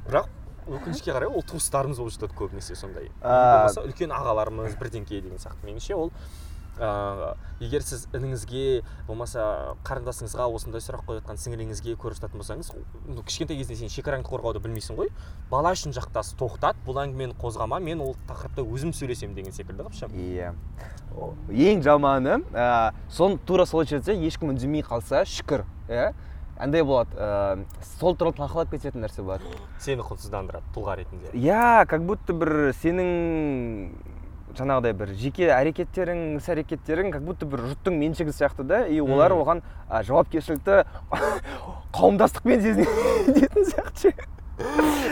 Бірақ 0.06 0.30
өкінішке 0.70 1.11
қарай 1.11 1.26
ол 1.26 1.42
туыстарымыз 1.42 1.99
болып 1.99 2.14
жатады 2.14 2.38
көбінесе 2.38 2.78
сондай. 2.78 3.11
Болмаса 3.18 3.82
үлкен 3.82 4.14
ағаларымыз 4.14 4.78
бірдеңке 4.78 5.18
деген 5.18 5.42
сияқты 5.42 5.66
меніңше 5.66 5.99
ол 5.99 6.12
ыыы 6.79 7.35
егер 7.62 7.85
сіз 7.85 8.07
ініңізге 8.17 8.83
болмаса 9.07 9.75
қарындасыңызға 9.87 10.49
осындай 10.57 10.83
сұрақ 10.83 11.05
қойып 11.07 11.21
жатқан 11.21 11.38
сіңіліңізге 11.43 11.95
көріп 12.00 12.19
жататын 12.19 12.41
болсаңыз 12.41 12.71
ну, 13.07 13.23
кішкентай 13.23 13.59
кезінде 13.61 13.79
сен 13.85 13.93
шекараңды 13.93 14.26
қорғауды 14.26 14.62
білмейсің 14.64 14.99
ғой. 14.99 15.12
Бала 15.50 15.75
үшін 15.76 15.95
жақтас 15.95 16.33
тоқтат 16.41 16.81
бұл 16.87 16.99
әңгімені 17.05 17.37
қозғама 17.38 17.79
мен 17.85 18.02
ол 18.02 18.17
тақырыпта 18.26 18.64
өзім 18.64 18.97
сөйлесемін 18.97 19.37
деген 19.37 19.55
секілді 19.55 19.87
ше 19.95 20.09
иә. 20.11 20.52
Ең 21.52 21.85
жаманы 21.85 22.41
ә, 22.50 22.93
сон 23.12 23.38
тура 23.38 23.67
сол 23.67 23.85
жерде 23.85 24.17
ешкім 24.17 24.55
үндемей 24.57 24.83
қалса 24.83 25.26
шүкір 25.29 25.67
иә. 25.88 26.12
Андай 26.59 26.83
болады 26.87 27.14
ә, 27.17 27.64
сол 27.99 28.17
туралы 28.17 28.37
талқылап 28.38 28.71
кететін 28.73 29.05
нәрсе 29.05 29.23
болады. 29.23 29.45
Сені 29.83 30.05
құнсыздандырады 30.07 30.73
тұлға 30.75 30.99
ретінде. 31.00 31.33
Иә 31.35 31.87
как 31.91 32.05
будто 32.07 32.35
бір 32.37 32.73
сенің 32.81 33.93
жаңағыдай 34.59 34.94
бір 34.99 35.12
жеке 35.18 35.49
әрекеттерің 35.54 36.23
іс 36.38 36.49
әрекеттерің 36.52 37.12
как 37.14 37.25
будто 37.26 37.47
бір 37.49 37.64
жұрттың 37.71 37.97
меншігі 38.00 38.35
сияқты 38.37 38.66
да 38.68 38.82
и 38.87 39.00
олар 39.00 39.35
оған 39.37 39.62
жауапкершілікті 39.90 40.82
қауымдастықпен 41.97 42.64
сезінетін 42.64 43.68
сияқты 43.73 44.12
ше. 44.12 44.14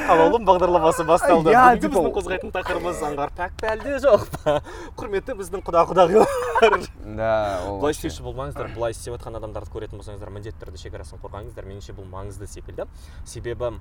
Қалаулым 0.08 0.44
бағдарламасы 0.48 1.04
басталды. 1.08 1.52
Иә, 1.54 1.78
біздің 1.80 2.10
қозғайтын 2.14 2.52
тақырыбымыз 2.54 3.02
аңғар 3.10 3.32
пәк 3.36 3.56
пе 3.60 3.70
әлде 3.74 3.96
жоқ 4.04 4.26
па? 4.36 4.56
Құрметті 4.98 5.36
біздің 5.40 5.64
құда 5.66 5.84
құдағилар 5.90 6.86
да 7.16 7.32
ол 7.66 7.80
былай 7.80 7.94
істеуші 7.96 8.22
болмаңыздар 8.26 8.70
былай 8.74 8.94
істеп 8.94 9.16
жатқан 9.16 9.38
адамдарды 9.40 9.72
көретін 9.74 10.00
болсаңыздар 10.00 10.30
міндетті 10.34 10.62
түрде 10.64 10.80
шекарасын 10.82 11.20
қорғаңыздар 11.22 11.66
меніңше 11.68 11.96
бұл 11.96 12.08
маңызды 12.10 12.46
секілді. 12.50 12.86
Себебі 13.24 13.78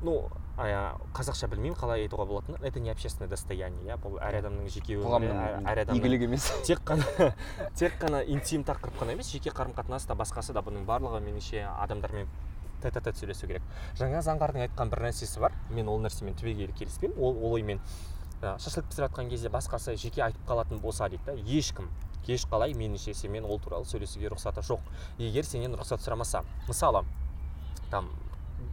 ну 0.00 0.14
қазақша 0.56 1.48
білмеймін 1.52 1.76
қалай 1.76 2.06
айтуға 2.06 2.24
болатынын 2.24 2.64
это 2.64 2.80
не 2.80 2.88
общественное 2.90 3.28
достояние 3.28 3.84
иә 3.84 3.98
бұл 4.00 4.16
әр 4.16 4.38
адамның 4.40 4.70
жеке 4.72 4.96
өмірі 4.96 5.28
әр- 5.60 5.82
адамның 5.82 6.00
игілігі 6.00 6.24
емес. 6.24 6.46
тек 6.64 6.80
қана 6.88 7.34
тек 7.76 7.98
қана 8.00 8.22
интим 8.24 8.64
тақырып 8.64 8.96
қана 8.96 9.12
емес 9.12 9.28
жеке 9.28 9.50
қарым 9.52 9.74
қатынас 9.76 10.06
та 10.08 10.16
басқасы 10.16 10.54
да 10.56 10.64
бұның 10.64 10.86
барлығы 10.88 11.20
меніңше 11.20 11.66
адамдармен 11.84 12.32
тет 12.80 13.16
сөйлесу 13.16 13.46
керек. 13.46 13.62
Жаңа 13.98 14.22
заңғардың 14.24 14.66
айтқан 14.68 14.90
бір 14.92 15.04
нәрсесі 15.08 15.40
бар. 15.40 15.52
Мен 15.70 15.88
ол 15.88 16.00
нәрсемен 16.00 16.36
түбегейлі 16.40 16.72
келіспеймін. 16.78 17.18
Ол, 17.18 17.36
ол 17.36 17.58
оймен 17.58 17.80
ә, 18.40 18.56
шашлык 18.58 18.88
пісіріп 18.88 19.10
жатқан 19.10 19.28
кезде 19.30 19.52
басқасы 19.52 19.96
жеке 20.00 20.24
айтып 20.24 20.46
қалатын 20.48 20.80
болса 20.80 21.08
дейді 21.08 21.26
да 21.26 21.34
ешкім 21.58 21.90
еш 22.30 22.46
қалай 22.46 22.74
меніңше 22.76 23.14
сенімен 23.16 23.44
ол 23.48 23.58
туралы 23.60 23.84
сөйлесуге 23.88 24.30
рұқсаты 24.30 24.62
жоқ. 24.66 24.80
Егер 25.18 25.44
сенен 25.44 25.74
рұқсат 25.74 26.04
сұрамаса 26.04 26.44
мысалы 26.68 27.04
там 27.90 28.10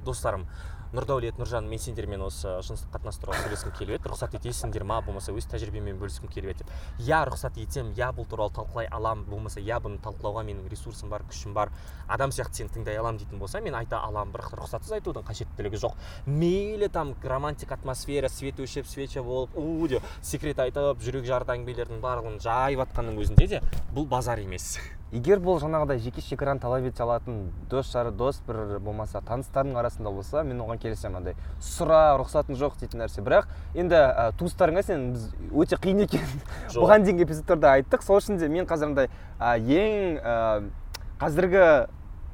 достарым 0.06 0.46
нұрдәулет 0.96 1.40
нұржан 1.40 1.68
мен 1.68 1.82
сендермен 1.82 2.22
осы 2.24 2.54
жыныстық 2.64 2.94
қатынас 2.94 3.20
туралы 3.20 3.42
сөйлескім 3.44 3.74
келіп 3.78 3.98
еді. 3.98 4.12
Рұқсат 4.12 4.36
етесіңдер 4.38 4.86
ма 4.88 5.02
болмаса 5.04 5.34
өз 5.36 5.48
тәжірибеммен 5.52 6.00
бөліскім 6.00 6.32
келіп 6.32 6.54
еді. 6.54 6.64
Деп 6.64 7.04
иә 7.08 7.20
рұқсат 7.28 7.60
етемін 7.60 7.94
иә 7.98 8.12
бұл 8.16 8.28
туралы 8.30 8.54
талқылай 8.56 8.88
аламын 8.88 9.26
болмаса 9.28 9.60
иә 9.60 9.82
бұны 9.84 10.00
талқылауға 10.04 10.46
менің 10.48 10.70
ресурсым 10.72 11.12
бар 11.12 11.26
күшім 11.28 11.54
бар. 11.58 11.74
Адам 12.08 12.32
сияқты 12.32 12.64
сені 12.64 12.74
тыңдай 12.76 13.00
аламын 13.02 13.20
дейтін 13.20 13.40
болса 13.40 13.60
мен 13.60 13.76
айта 13.76 14.00
аламын 14.00 14.32
бірақ 14.36 14.56
рұқсатсыз 14.62 14.96
айтудың 15.02 15.28
қажеттілігі 15.28 15.82
жоқ. 15.84 15.98
Мейлі 16.26 16.88
там 16.88 17.16
романтик 17.24 17.72
атмосфера 17.76 18.30
свет 18.30 18.60
өшіп 18.64 18.88
свеча 18.88 19.24
болып 19.24 19.58
у 19.60 19.88
деп 19.92 20.04
секрет 20.22 20.60
айтып 20.64 21.04
жүрек 21.04 21.28
жарды 21.28 21.58
әңгімелердің 21.58 22.00
барлығын 22.04 22.40
жайып 22.44 22.86
жатқанның 22.86 23.20
өзінде 23.26 23.48
де 23.58 23.62
бұл 23.94 24.08
базар 24.08 24.40
емес. 24.40 24.78
Егер 25.12 25.40
бұл 25.40 25.60
жаңағыдай 25.62 26.02
жеке 26.04 26.22
шекараны 26.22 26.60
талап 26.60 26.84
ете 26.84 27.04
алатын 27.04 27.38
дос 27.72 27.92
жары 27.94 28.12
дос 28.12 28.42
бір 28.48 28.80
болмаса 28.84 29.22
таныстардың 29.24 29.78
арасында 29.80 30.12
болса 30.12 30.44
мен 30.44 30.60
оған 30.60 30.82
келісемін 30.84 31.22
андай 31.22 31.38
сұра 31.64 32.18
рұқсатың 32.20 32.60
жоқ 32.60 32.76
дейтін 32.82 33.06
нәрсе. 33.06 33.24
Бірақ 33.24 33.48
енді 33.76 33.96
ә, 33.96 34.32
туыстарыңа 34.40 34.84
сен 34.84 35.14
біз 35.16 35.30
өте 35.54 35.80
қиын 35.80 36.04
Жоқ. 36.08 36.82
бұған 36.82 37.08
дейінгі 37.08 37.24
эпизодтарда 37.24 37.78
айттық. 37.78 38.04
Сол 38.04 38.20
үшін 38.20 38.38
де 38.42 38.50
мен 38.52 38.68
қазір 38.68 38.92
андай 38.92 39.10
ә, 39.40 39.56
ең 39.56 40.20
ә, 40.20 40.36
қазіргі 41.22 41.64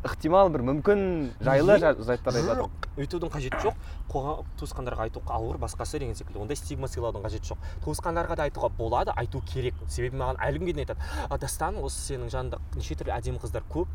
ықтимал 0.04 0.50
бір 0.54 0.64
мүмкін 0.68 1.02
жайлы 1.44 1.78
жа- 1.80 1.94
жайттарды 1.96 2.40
айтып 2.42 2.50
жатырмын 2.50 2.64
жоқ 2.64 2.88
өйтудің 3.04 3.32
қажеті 3.34 3.60
жоқ 3.64 3.78
қоғам 4.12 4.44
туысқандарға 4.60 5.08
айту 5.08 5.22
ауыр 5.26 5.58
басқасы 5.58 6.00
деген 6.00 6.14
секілді. 6.16 6.42
Ондай 6.44 6.58
стигма 6.60 6.88
сыйлаудың 6.92 7.24
қажеті 7.26 7.54
жоқ. 7.54 7.64
Туысқандарға 7.86 8.36
да 8.38 8.44
айтуға 8.50 8.70
болады 8.78 9.14
айту 9.16 9.42
керек. 9.42 9.74
Себебі 9.90 10.20
маған 10.22 10.38
әлі 10.44 10.60
күнге 10.62 10.74
дейін 10.76 10.84
айтады 10.86 11.00
«А, 11.30 11.38
дастан 11.38 11.78
осы 11.82 12.04
сенің 12.14 12.30
жаныңда 12.30 12.60
неше 12.76 12.96
түрлі 13.00 13.16
әдемі 13.18 13.42
қыздар 13.42 13.64
көп 13.72 13.88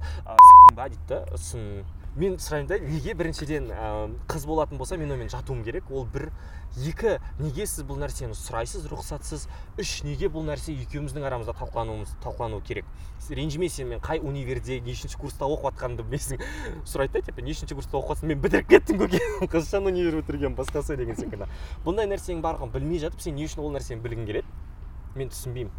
ба? 0.75 0.89
дейді 0.89 1.07
да 1.09 1.23
сын 1.37 1.85
мен 2.17 2.37
сұраймын 2.41 2.69
да 2.71 2.79
неге 2.83 3.15
біріншіден 3.19 3.69
ә, 3.73 3.89
қыз 4.31 4.47
болатын 4.49 4.79
болса 4.79 4.97
мен 4.97 5.11
онымен 5.13 5.31
жатуым 5.33 5.65
керек? 5.65 5.91
Ол 5.91 6.07
бір 6.07 6.31
екі 6.77 7.19
неге 7.39 7.67
сіз 7.67 7.85
бұл 7.87 7.99
нәрсені 8.01 8.37
сұрайсыз 8.39 8.87
рұқсатсыз? 8.91 9.47
Үш 9.79 9.93
неге 10.07 10.31
бұл 10.33 10.47
нәрсе 10.49 10.75
екеуміздің 10.85 11.27
арамызда 11.29 11.55
талқылануымыз 11.59 12.17
талқылануы 12.25 12.63
керек? 12.67 12.87
Ренжіме 13.29 13.69
сен 13.69 13.89
мен 13.89 14.01
қай 14.01 14.21
универде 14.21 14.81
нешінші 14.81 15.19
курста 15.19 15.47
оқып 15.47 15.75
жатқанымды 15.75 16.07
білмейсің. 16.07 16.45
Сұрайды 16.89 17.19
да 17.19 17.27
типа 17.29 17.45
нешінші 17.45 17.77
курста 17.79 17.99
оқып 17.99 18.17
жатсың 18.17 18.33
мен 18.33 18.41
бітіріп 18.43 18.71
кеттім 18.73 19.03
көке. 19.03 19.21
Қазақстан 19.53 19.91
универ 19.91 20.21
бітіргенмін 20.23 20.57
басқасы 20.59 20.97
деген 20.97 21.19
секілді. 21.19 21.51
Бұндай 21.85 22.09
нәрсенің 22.09 22.41
барлығын 22.45 22.73
білмей 22.73 23.03
жатып 23.03 23.21
сен 23.21 23.37
не 23.37 23.45
үшін 23.47 23.67
ол 23.67 23.75
нәрсені 23.75 24.01
білгің 24.05 24.31
келеді? 24.31 24.57
Мен 25.19 25.35
түсінбеймін. 25.35 25.75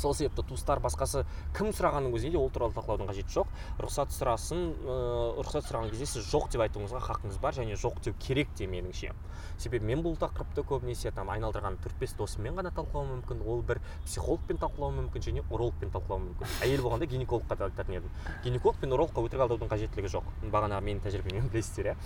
Сол 0.00 0.14
себепті 0.16 0.44
туыстар 0.48 0.80
басқасы 0.80 1.24
кім 1.56 1.70
сұрағанның 1.76 2.14
өзінде 2.16 2.38
ол 2.40 2.48
туралы 2.52 2.74
талқылаудың 2.76 3.10
қажеті 3.10 3.34
жоқ. 3.34 3.50
Рұқсат 3.84 4.14
сұрасын 4.16 4.62
ыыы 4.80 5.44
рұқсат 5.44 5.68
сұраған 5.68 5.92
кезде 5.92 6.08
сіз 6.08 6.28
жоқ 6.30 6.48
деп 6.54 6.64
айтуыңызға 6.64 7.02
хақыңыз 7.04 7.40
бар 7.42 7.56
және 7.56 7.76
жоқ 7.80 8.00
деу 8.06 8.16
керек 8.18 8.52
те 8.56 8.66
меніңше. 8.70 9.12
Себебі 9.60 9.90
мен 9.90 10.04
бұл 10.04 10.16
тақырыпты 10.20 10.64
көбінесе 10.64 11.12
там 11.14 11.30
айналдырған 11.34 11.76
төрт 11.84 11.98
бес 12.00 12.14
досыммен 12.16 12.56
ғана 12.56 12.72
талқылауым 12.72 13.20
мүмкін 13.20 13.44
ол 13.44 13.60
бір 13.66 13.82
психологпен 14.06 14.60
талқылауым 14.62 15.02
мүмкін 15.04 15.26
және 15.26 15.44
урологпен 15.50 15.92
талқылауым 15.92 16.30
мүмкін. 16.30 16.54
Әйел 16.64 16.84
болғанда 16.86 17.08
гинекологқа 17.10 17.58
да 17.60 17.68
айтатын 17.68 17.98
едім. 18.00 18.14
Гинеколог 18.44 18.80
пен 18.80 18.96
урологқа 18.96 19.24
өтірік 19.26 19.44
алдаудың 19.46 19.70
қажеттілігі 19.70 20.12
жоқ. 20.16 20.30
Бағана 20.52 20.80
менің 20.80 21.04
тәжірибемнен 21.04 21.50
білесіздер 21.52 21.92
иә. 21.92 21.96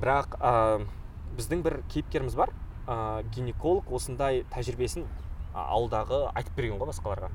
Бірақ 0.00 0.38
ә, 0.40 0.86
біздің 1.36 1.64
бір 1.66 1.80
кейіпкеріміз 1.92 2.38
бар. 2.38 2.54
Ә, 2.86 3.24
гинеколог 3.34 3.92
осындай 3.92 4.44
тәжірибесін 4.54 5.04
ауылдағы 5.54 6.26
айтып 6.34 6.56
берген 6.56 6.78
ғой 6.80 6.92
басқаларға. 6.92 7.30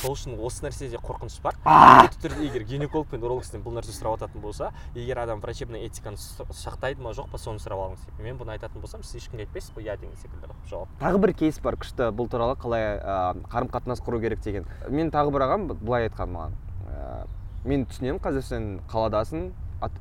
Сол 0.00 0.14
үшін 0.16 0.38
осы 0.40 0.64
нәрседе 0.64 0.96
қорқыныш 1.04 1.36
бар. 1.44 1.54
Міндетті 1.60 2.22
түрде 2.24 2.46
егер 2.46 2.62
гинеколог 2.64 3.10
пен 3.10 3.20
уролог 3.20 3.44
сізден 3.44 3.60
бұл 3.62 3.74
нәрсе 3.76 3.92
сұрап 3.92 4.16
жататын 4.16 4.40
болса 4.40 4.70
егер 4.94 5.20
адам 5.20 5.42
врачебный 5.44 5.84
этиканы 5.86 6.16
сақтайды 6.16 7.04
ма 7.04 7.12
жоқ 7.14 7.28
па 7.30 7.38
соны 7.38 7.60
сұрап 7.60 7.82
алыңыз. 7.84 8.06
Мен 8.18 8.38
бұны 8.40 8.56
айтатын 8.56 8.80
болсам 8.80 9.04
сіз 9.04 9.20
ешкімге 9.20 9.44
айтпайсыз 9.44 9.76
ғой 9.76 9.84
иә 9.84 9.98
деген 10.00 10.16
секілді 10.16 10.48
жауап. 10.70 10.88
Тағы 11.04 11.20
бір 11.20 11.34
кейс 11.36 11.60
бар 11.60 11.76
күшті. 11.76 12.08
Бұл 12.16 12.30
туралы 12.32 12.56
қалай 12.56 12.96
қарым 13.52 13.68
қатынас 13.70 14.00
құру 14.00 14.22
керек 14.24 14.40
деген. 14.40 14.64
Мен 14.88 15.12
тағы 15.12 15.36
бір 15.36 15.44
ағам 15.46 15.68
былай 15.74 16.08
айтқан 16.08 16.32
маған. 16.32 16.56
Ә, 16.88 17.26
мен 17.68 17.84
түсінемін 17.84 18.24
қазір 18.24 18.42
сен 18.48 18.70
қаладасың 18.88 19.50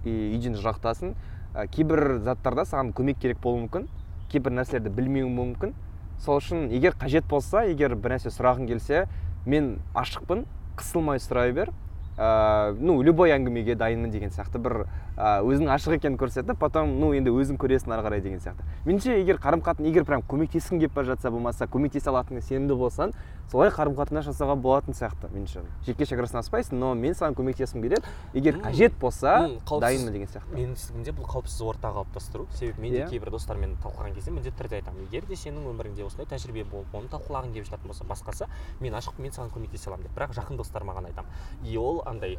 үйден 0.07 0.55
жырақтасың 0.55 1.13
ә, 1.55 1.67
кейбір 1.67 2.19
заттарда 2.25 2.65
саған 2.69 2.93
көмек 2.93 3.19
керек 3.21 3.41
болуы 3.43 3.65
мүмкін 3.65 3.87
кейбір 4.29 4.53
нәрселерді 4.53 4.91
білмеуің 4.93 5.35
мүмкін. 5.35 5.73
Сол 6.21 6.39
үшін 6.41 6.67
егер 6.75 6.93
қажет 6.99 7.27
болса 7.29 7.63
егер 7.65 7.95
бір 7.95 8.17
нәрсе 8.17 8.31
сұрағың 8.35 8.67
келсе 8.69 9.05
мен 9.49 9.77
ашықпын 9.97 10.45
қысылмай 10.77 11.21
сұрай 11.23 11.53
бер. 11.55 11.71
Ә, 12.19 12.75
ну 12.75 12.99
любой 13.01 13.31
әңгімеге 13.31 13.77
дайынмын 13.79 14.11
деген 14.11 14.33
сияқты 14.35 14.59
бір 14.59 14.83
ә, 15.19 15.43
өзің 15.43 15.67
ашық 15.75 15.97
екенін 15.97 16.15
көрсетіп 16.17 16.57
потом 16.59 16.95
ну 17.01 17.11
енді 17.13 17.33
өзің 17.35 17.59
көресің 17.59 17.91
ары 17.91 18.05
қарай 18.07 18.21
деген 18.23 18.39
сияқты. 18.39 18.63
Меніңше 18.87 19.17
егер 19.19 19.37
қарым 19.43 19.61
қатынас 19.65 19.91
егер 19.91 20.05
прям 20.07 20.23
көмектескің 20.23 20.79
келіп 20.79 20.95
бара 20.95 21.11
жатса 21.11 21.29
болмаса 21.29 21.67
көмектесе 21.67 22.09
алатыныңа 22.09 22.41
сенімді 22.47 22.77
болсаң 22.79 23.11
солай 23.51 23.69
қарым 23.73 23.97
қатынас 23.97 24.29
жасауға 24.29 24.55
болатын 24.61 24.95
сияқты 24.95 25.27
меніңше. 25.33 25.65
Жеке 25.85 26.05
шекарасын 26.05 26.39
аспайсың 26.39 26.79
но 26.79 26.93
мен 26.95 27.17
саған 27.17 27.35
көмектескім 27.35 27.83
келеді. 27.83 28.05
Егер 28.33 28.59
қажет 28.63 28.95
болса 29.01 29.49
дайынмын 29.67 30.13
деген 30.13 30.29
сияқты. 30.29 30.53
менің 30.55 30.75
түсінігімде 30.77 31.15
бұл 31.17 31.27
қауіпсіз 31.33 31.61
орта 31.65 31.89
қалыптастыру 31.89 32.45
себебі 32.53 32.81
мен 32.81 32.93
де 32.93 32.99
Иә. 32.99 33.09
кейбір 33.09 33.31
достармен 33.31 33.75
талқылаған 33.83 34.13
кезде 34.13 34.31
міндетті 34.31 34.63
түрде 34.63 34.79
айтамын. 34.79 35.07
Егер 35.09 35.25
де 35.25 35.33
сенің 35.33 35.65
өміріңде 35.65 36.05
осындай 36.05 36.29
тәжірибе 36.29 36.63
болып 36.69 36.93
оны 36.93 37.09
талқылағың 37.09 37.53
келіп 37.53 37.65
жататын 37.65 37.87
болса 37.87 38.05
басқасы 38.05 38.47
мен 38.79 38.93
ашықпын 38.93 39.21
мен 39.25 39.31
саған 39.31 39.49
көмектесе 39.49 39.89
аламын 39.89 40.05
деп. 40.05 40.13
Бірақ 40.15 40.37
жақын 40.37 40.57
достарыма 40.57 40.93
ғана 40.93 41.09
айтамын. 41.09 41.29
И 41.65 41.77
ол 41.77 42.03
андай 42.05 42.37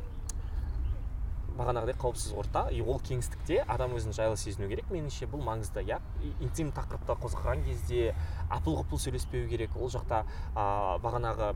бағанағыдай 1.58 1.96
қауіпсіз 2.00 2.36
орта. 2.38 2.66
И 2.70 2.80
ол 2.82 3.00
кеңістікте 3.04 3.64
адам 3.66 3.96
өзін 3.98 4.14
жайлы 4.16 4.38
сезіну 4.40 4.68
керек. 4.70 4.90
Меніңше 4.92 5.28
бұл 5.30 5.42
маңызды 5.46 5.84
иә. 5.86 6.00
Интим 6.40 6.72
тақырыпта 6.76 7.18
қозғаған 7.22 7.64
кезде 7.66 8.14
апыл 8.48 8.78
ғұпыл 8.80 9.02
сөйлеспеу 9.02 9.48
керек. 9.50 9.76
Ол 9.76 9.92
жақта 9.92 10.24
а, 10.54 10.98
бағанағы 11.02 11.54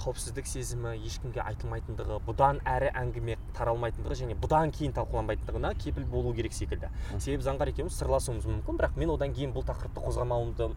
қауіпсіздік 0.00 0.46
сезімі 0.48 0.94
ешкімге 1.04 1.42
айтылмайтындығы 1.44 2.20
бұдан 2.24 2.62
әрі 2.68 2.88
әңгіме 2.96 3.36
таралмайтындығы 3.56 4.16
және 4.22 4.36
бұдан 4.40 4.72
кейін 4.72 4.94
талқыланбайтындығына 4.96 5.74
кепіл 5.82 6.06
болу 6.08 6.32
керек 6.36 6.56
секілді. 6.56 6.88
Себебі 7.18 7.44
заңғар 7.44 7.74
екеуміз 7.74 7.98
сырласуымыз 8.00 8.48
мүмкін. 8.48 8.80
Бірақ 8.80 8.96
мен 8.96 9.12
одан 9.12 9.36
кейін 9.36 9.52
бұл 9.52 9.66
тақырыпты 9.68 10.00
қозғамауымды 10.06 10.70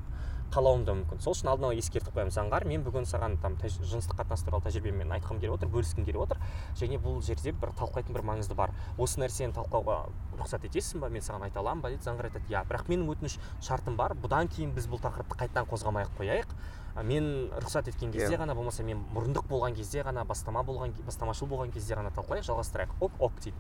қалауым 0.51 0.83
да 0.85 0.93
мүмкін. 0.97 1.21
Сол 1.23 1.33
үшін 1.33 1.49
алдын 1.51 1.69
ала 1.69 1.77
ескертіп 1.77 2.13
қоямын. 2.15 2.33
Заңғар 2.33 2.65
мен 2.67 2.83
бүгін 2.83 3.07
саған 3.09 3.37
там 3.41 3.55
жыныстық 3.61 4.19
қатынас 4.19 4.43
туралы 4.45 4.65
тәжірибеммен 4.67 5.13
айтқым 5.17 5.39
келіп 5.41 5.55
отыр 5.55 5.71
бөліскім 5.73 6.05
келіп 6.05 6.25
отыр. 6.25 6.41
Және 6.77 6.99
бұл 7.01 7.21
жерде 7.25 7.53
бір 7.53 7.73
талқылайтын 7.79 8.13
бір 8.13 8.25
маңызды 8.27 8.57
бар. 8.57 8.73
Осы 8.97 9.21
нәрсені 9.21 9.55
талқылауға 9.55 9.97
рұқсат 10.39 10.67
етесің 10.69 11.01
ба 11.01 11.09
мен 11.09 11.25
саған 11.25 11.47
айта 11.47 11.61
аламын 11.63 11.81
ба? 11.81 11.89
Дейді 11.93 12.05
заңғар 12.05 12.29
айтады 12.29 12.53
иә 12.53 12.63
бірақ 12.69 12.89
менің 12.91 13.09
өтініш 13.15 13.39
шартым 13.61 13.97
бар. 13.97 14.13
Бұдан 14.13 14.49
кейін 14.51 14.73
біз 14.77 14.87
бұл 14.91 15.01
тақырыпты 15.01 15.39
қайтадан 15.41 15.69
қозғамай 15.69 16.05
ақ 16.05 16.17
қояйық. 16.21 16.55
Мен 17.01 17.49
рұқсат 17.57 17.87
еткен 17.89 18.11
кезде 18.13 18.35
Иә. 18.35 18.43
ғана 18.43 18.53
болмаса 18.53 18.83
мен 18.83 18.99
мұрындық 19.15 19.47
болған 19.49 19.73
кезде 19.73 20.03
ғана 20.05 20.27
бастама 20.29 20.61
болған 20.61 20.93
бастамашыл 21.07 21.47
болған 21.49 21.71
кезде 21.73 21.95
ғана 21.97 22.11
талқылайық 22.13 22.45
жалғастырайық. 22.45 22.93
Ок 23.01 23.11
ок 23.19 23.39
дейді. 23.41 23.57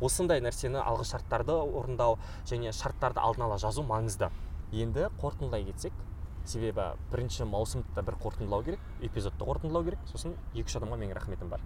Осындай 0.00 0.42
нәрсені 0.42 0.82
алғы 0.82 1.06
шарттарды 1.06 1.54
орындау 1.54 2.18
және 2.44 2.72
шарттарды 2.74 3.22
алдын 3.22 3.46
ала 3.46 3.58
жазу 3.62 3.86
маңызды. 3.86 4.32
Енді 4.72 5.12
қорытындылай 5.22 5.64
кетсек 5.70 5.92
себебі 6.48 6.88
бірінші 7.12 7.44
маусымды 7.50 8.02
бір 8.02 8.16
қорытындылау 8.22 8.64
керек 8.64 8.80
эпизодты 9.02 9.44
қорытындылау 9.46 9.84
керек. 9.86 9.98
Сосын 10.10 10.34
екі 10.54 10.66
үш 10.66 10.76
адамға 10.80 10.98
менің 11.00 11.16
рахметім 11.18 11.48
бар. 11.52 11.60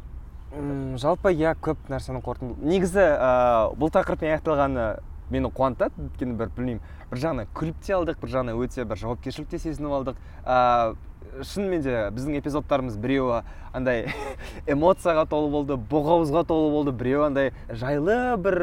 М, 0.53 0.97
жалпы 0.99 1.33
иә 1.35 1.55
көп 1.61 1.89
нәрсені 1.91 2.23
қорытынды 2.23 2.67
негізі 2.67 3.03
ә, 3.03 3.75
бұл 3.75 3.91
тақырыптың 3.95 4.31
аяқталғаны 4.35 4.87
мені 5.31 5.51
қуантады. 5.51 5.97
Өйткені 5.99 6.37
бір 6.39 6.53
білмеймін 6.57 6.83
бір 7.11 7.23
жағынан 7.23 7.51
күліп 7.57 7.81
те 7.83 7.97
алдық 7.97 8.21
бір 8.23 8.35
жағынан 8.37 8.61
өте 8.63 8.85
бір 8.85 9.01
жауапкершілік 9.01 9.49
те 9.51 9.59
сезініп 9.59 9.97
алдық. 9.99 10.21
Ә, 10.45 10.95
шынымен 11.45 11.83
де 11.85 11.95
біздің 12.17 12.39
эпизодтарымыз 12.41 12.97
біреуі 13.01 13.43
андай 13.77 14.07
эмоцияға 14.73 15.27
толы 15.31 15.51
болды 15.53 15.77
боғауызға 15.91 16.45
толы 16.49 16.71
болды 16.73 16.95
біреуі 16.97 17.27
андай 17.29 17.51
жайлы 17.69 18.37
бір 18.41 18.59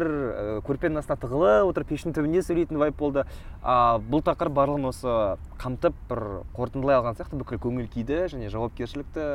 көрпенің 0.68 1.02
астына 1.04 1.20
тығылып 1.22 1.70
отырып 1.72 1.92
пештің 1.94 2.16
түбінде 2.18 2.42
сөйлейтін 2.46 2.80
вайп 2.82 2.98
болды. 2.98 3.26
А, 3.62 4.00
бұл 4.00 4.24
тақырып 4.26 4.58
барлығын 4.58 4.90
осы 4.90 5.18
қамтып 5.62 6.00
бір 6.10 6.24
қорытындылай 6.56 7.00
алған 7.02 7.20
сияқты 7.20 7.40
бүкіл 7.42 7.62
көңіл 7.64 7.92
күйді 7.94 8.24
және 8.34 8.50
жауапкершілікті 8.54 9.28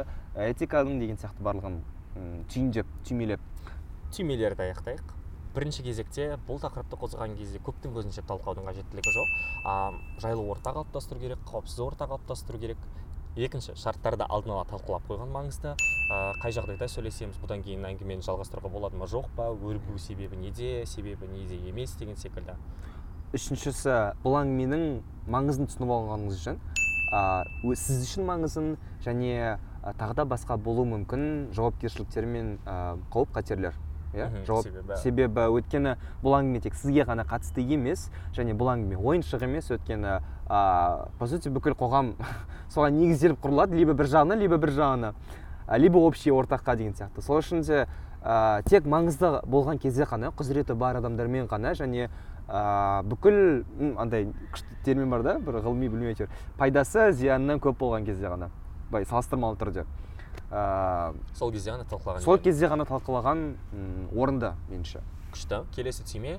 этиканың 0.49 0.99
деген 1.03 1.21
сияқты 1.21 1.47
барлығын 1.47 1.79
түйіндеп 2.53 2.91
түймелеп. 3.09 3.41
Түймелерді 4.15 4.69
аяқтайық. 4.69 5.15
Бірінші 5.57 5.83
кезекте 5.83 6.27
бұл 6.47 6.61
тақырыпты 6.63 6.99
қозғаған 7.01 7.35
кезде 7.39 7.59
көптің 7.65 7.95
көзінше 7.97 8.23
талқылаудың 8.29 8.69
қажеттілігі 8.69 9.15
жоқ. 9.17 9.31
А, 9.65 9.75
жайлы 10.23 10.45
орта 10.53 10.75
қалыптастыру 10.77 11.23
керек 11.23 11.41
қауіпсіз 11.49 11.81
орта 11.83 12.07
қалыптастыру 12.11 12.61
керек. 12.63 12.85
Екінші 13.39 13.75
шарттарды 13.79 14.27
алдын 14.29 14.53
ала 14.57 14.65
талқылап 14.69 15.05
қойған 15.09 15.31
маңызды 15.35 15.75
а, 16.11 16.33
қай 16.43 16.53
жағдайда 16.57 16.89
сөйлесеміз 16.91 17.39
бұдан 17.43 17.63
кейін 17.63 17.85
әңгімені 17.93 18.25
жалғастыруға 18.27 18.71
болады 18.73 18.99
ма 18.99 19.07
жоқ 19.11 19.29
па 19.37 19.49
өрбу 19.55 19.99
себебі 20.03 20.37
неде 20.41 20.85
себебі 20.87 21.29
неде 21.31 21.59
емес 21.69 21.95
деген 22.01 22.17
секілді. 22.19 22.57
Үшіншісі 23.37 23.95
бұл 24.25 24.39
әңгіменің 24.41 24.85
маңызын 25.31 25.69
түсініп 25.71 25.93
алғаныңыз 25.99 26.39
үшін 26.41 26.61
өз- 27.69 27.83
сіз 27.85 28.07
үшін 28.09 28.27
маңызын 28.29 28.71
және 29.05 29.59
а, 29.83 29.93
тағы 29.93 30.15
да 30.23 30.25
басқа 30.35 30.57
болуы 30.59 30.89
мүмкін 30.95 31.53
жауапкершіліктер 31.57 32.27
мен 32.27 32.57
а, 32.67 32.97
қауіп 33.13 33.37
қатерлер 33.37 33.77
иә? 34.15 34.29
Жауап 34.47 34.65
себебі- 34.65 34.97
себебі 35.03 35.41
өйткені 35.53 35.97
бұл 36.23 36.39
әңгіме 36.39 36.61
тек 36.65 36.75
сізге 36.75 37.05
ғана 37.05 37.25
қатысты 37.29 37.61
емес 37.61 38.09
және 38.37 38.55
бұл 38.57 38.73
әңгіме 38.75 38.97
ойыншық 38.97 39.43
емес 39.45 39.71
өйткені 39.71 40.21
а, 40.49 41.09
по 41.19 41.27
сути 41.27 41.49
бүкіл 41.53 41.77
қоғам 41.77 42.15
соған 42.75 42.97
негізделіп 43.01 43.43
құрылады 43.45 43.77
либо 43.77 43.95
бір 43.95 44.07
жағына 44.09 44.37
либо 44.39 44.57
бір 44.59 44.71
жағына 44.79 45.13
либо 45.77 45.99
общий 46.01 46.31
ортаққа 46.33 46.77
деген 46.77 46.95
сияқты. 46.95 47.21
Сол 47.21 47.43
үшін 47.43 47.61
де 47.67 47.87
ә, 48.25 48.63
тек 48.65 48.87
маңызды 48.89 49.43
болған 49.45 49.79
кезде 49.79 50.05
ғана 50.09 50.33
құзыреті 50.33 50.75
бар 50.75 50.97
адамдармен 50.97 51.47
ғана 51.47 51.75
және 51.77 52.09
ә, 52.49 53.03
бүкіл 53.05 53.65
андай 54.01 54.31
күшті 54.55 54.79
термин 54.85 55.11
бар 55.11 55.23
да 55.23 55.39
бір 55.39 55.61
ғылыми 55.61 55.91
білмеймін 55.93 56.15
әйтеуір 56.15 56.31
пайдасы 56.57 57.13
зиянынан 57.13 57.61
көп 57.61 57.77
болған 57.77 58.07
кезде 58.09 58.27
ғана. 58.33 58.49
Былай 58.91 59.05
салыстырмалы 59.05 59.59
түрде. 59.61 59.85
Ә, 60.51 61.15
сол 61.39 61.53
кезде 61.53 61.73
ғана 61.75 61.85
талқылаған 61.89 62.25
сол 62.25 62.39
кезде 62.43 62.69
ғана 62.71 62.87
талқылаған 62.89 63.45
орынды 64.17 64.53
меніңше. 64.71 65.03
күшті. 65.33 65.61
Келесі 65.77 66.05
түйме 66.09 66.39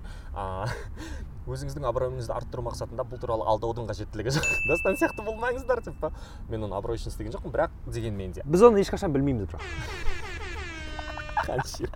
өзіңіздің 1.49 1.85
абыройыңызды 1.89 2.33
арттыру 2.33 2.63
мақсатында 2.65 3.05
бұл 3.05 3.21
туралы 3.21 3.45
алдаудың 3.49 3.85
қажеттілігі 3.89 4.33
жоқ. 4.33 4.47
Дастан 4.69 4.97
сияқты 4.97 5.25
болмаңыздар 5.25 5.83
деп 5.85 5.99
па? 6.01 6.11
Мен 6.49 6.65
оны 6.65 6.77
абырой 6.77 6.97
үшін 6.97 7.13
істеген 7.13 7.33
жоқпын 7.37 7.53
бірақ 7.53 7.75
дегенмен 7.85 8.33
де. 8.33 8.45
Біз 8.45 8.65
оны 8.65 8.81
ешқашан 8.81 9.13
білмейміз 9.13 9.45
бірақ 9.49 9.61
Қаншир. 11.45 11.93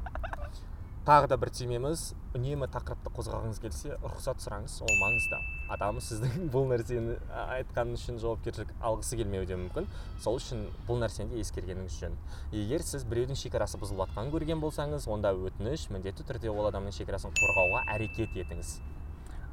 Тағы 1.03 1.27
да 1.27 1.35
бір 1.35 1.49
түймеміз 1.51 2.01
үнемі 2.37 2.67
тақырыпты 2.71 3.11
қозғағыңыз 3.11 3.57
келсе 3.59 3.97
рұқсат 3.99 4.39
сұраңыз 4.39 4.77
ол 4.85 4.93
маңызды. 5.01 5.39
Адам 5.73 5.99
сіздің 5.99 6.47
бұл 6.53 6.69
нәрсені 6.71 7.17
айтқаны 7.57 7.97
үшін 7.97 8.21
жауапкершілік 8.23 8.71
алғысы 8.79 9.19
келмеуі 9.19 9.49
де 9.49 9.57
мүмкін. 9.59 9.89
Сол 10.23 10.39
үшін 10.39 10.63
бұл 10.87 11.01
нәрсені 11.03 11.35
де 11.35 11.43
ескергеніңіз 11.43 11.99
жөн 11.99 12.15
егер 12.55 12.85
сіз 12.87 13.03
біреудің 13.09 13.39
шекарасы 13.39 13.79
бұзылып 13.81 14.07
жатқанын 14.07 14.31
көрген 14.31 14.63
болсаңыз 14.63 15.09
онда 15.11 15.33
өтініш 15.35 15.89
міндетті 15.91 16.23
түрде 16.29 16.51
ол 16.53 16.69
адамның 16.71 16.95
шекарасын 16.95 17.35
қорғауға 17.35 17.83
әрекет 17.97 18.37
етіңіз. 18.39 18.77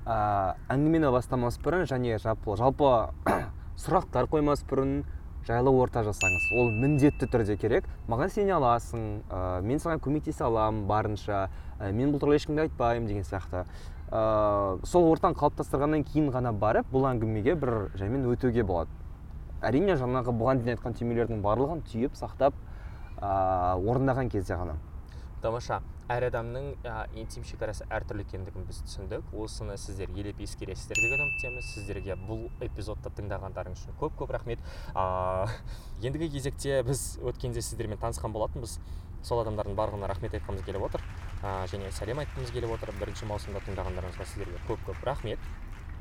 Ә, 0.07 0.55
әңгімені 0.71 1.11
бастамас 1.13 1.59
бұрын 1.61 1.83
және 1.91 2.21
жалпы, 2.23 2.55
жалпы 2.57 2.93
сұрақтар 3.83 4.31
қоймас 4.31 4.63
бұрын 4.71 5.03
жайлы 5.47 5.73
орта 5.73 6.03
жасаңыз 6.05 6.49
ол 6.59 6.71
міндетті 6.75 7.29
түрде 7.31 7.57
керек. 7.61 7.87
Маған 8.09 8.33
сене 8.33 8.55
аласың 8.57 9.05
ә, 9.31 9.61
мен 9.65 9.81
саған 9.81 10.03
көмектесе 10.05 10.45
аламын 10.47 10.87
барынша 10.89 11.47
ә, 11.79 11.93
мен 11.93 12.13
бұл 12.13 12.21
туралы 12.21 12.41
ешкімге 12.41 12.67
айтпаймын 12.67 13.09
деген 13.09 13.25
сияқты. 13.25 13.65
Ә, 14.11 14.81
сол 14.85 15.09
ортаны 15.11 15.39
қалыптастырғаннан 15.41 16.05
кейін 16.09 16.31
ғана 16.35 16.53
барып 16.53 16.91
бұл 16.93 17.09
әңгімеге 17.13 17.57
бір 17.61 17.77
жаймен 17.97 18.27
өтуге 18.31 18.65
болады. 18.67 18.91
Әрине 19.63 19.97
жаңағы 20.01 20.35
бұған 20.37 20.61
дейін 20.61 20.77
айтқан 20.77 20.99
түймелердің 20.99 21.41
барлығын 21.45 21.85
түйіп 21.89 22.19
сақтап 22.21 22.57
ә, 23.21 23.77
орындаған 23.81 24.31
кезде 24.33 24.57
ғана. 24.61 24.77
Тамаша 25.43 25.81
әр 26.11 26.27
адамның 26.27 26.65
ә, 26.83 26.95
интим 27.21 27.45
шекарасы 27.47 27.87
әртүрлі 27.93 28.25
екендігін 28.27 28.65
біз 28.67 28.81
түсіндік. 28.87 29.31
Осыны 29.37 29.77
сіздер 29.79 30.11
елеп 30.11 30.41
ескересіздер 30.43 30.99
деген 30.99 31.23
үміттеміз. 31.23 31.69
Сіздерге 31.77 32.17
бұл 32.27 32.49
эпизодты 32.67 33.13
тыңдағандарыңыз 33.21 33.85
үшін 33.85 33.97
көп 34.01 34.17
көп 34.19 34.35
рахмет. 34.35 34.59
А, 34.95 35.47
ендігі 36.03 36.33
кезекте 36.35 36.83
біз 36.87 37.21
өткенде 37.23 37.63
сіздермен 37.63 38.01
танысқан 38.03 38.35
болатынбыз. 38.35 38.81
Сол 39.23 39.45
адамдардың 39.45 39.79
барлығына 39.79 40.11
рахмет 40.11 40.35
айтқымыз 40.35 40.67
келіп 40.67 40.89
отыр. 40.91 41.07
А, 41.43 41.65
және 41.71 41.93
сәлем 41.95 42.25
айтқымыз 42.25 42.51
келіп 42.57 42.75
отыр. 42.75 42.95
Бірінші 42.99 43.31
маусымда 43.31 43.63
тыңдағандарыңызға 43.69 44.27
сіздерге 44.33 44.63
көп 44.67 44.83
көп 44.91 45.05
рахмет. 45.07 45.39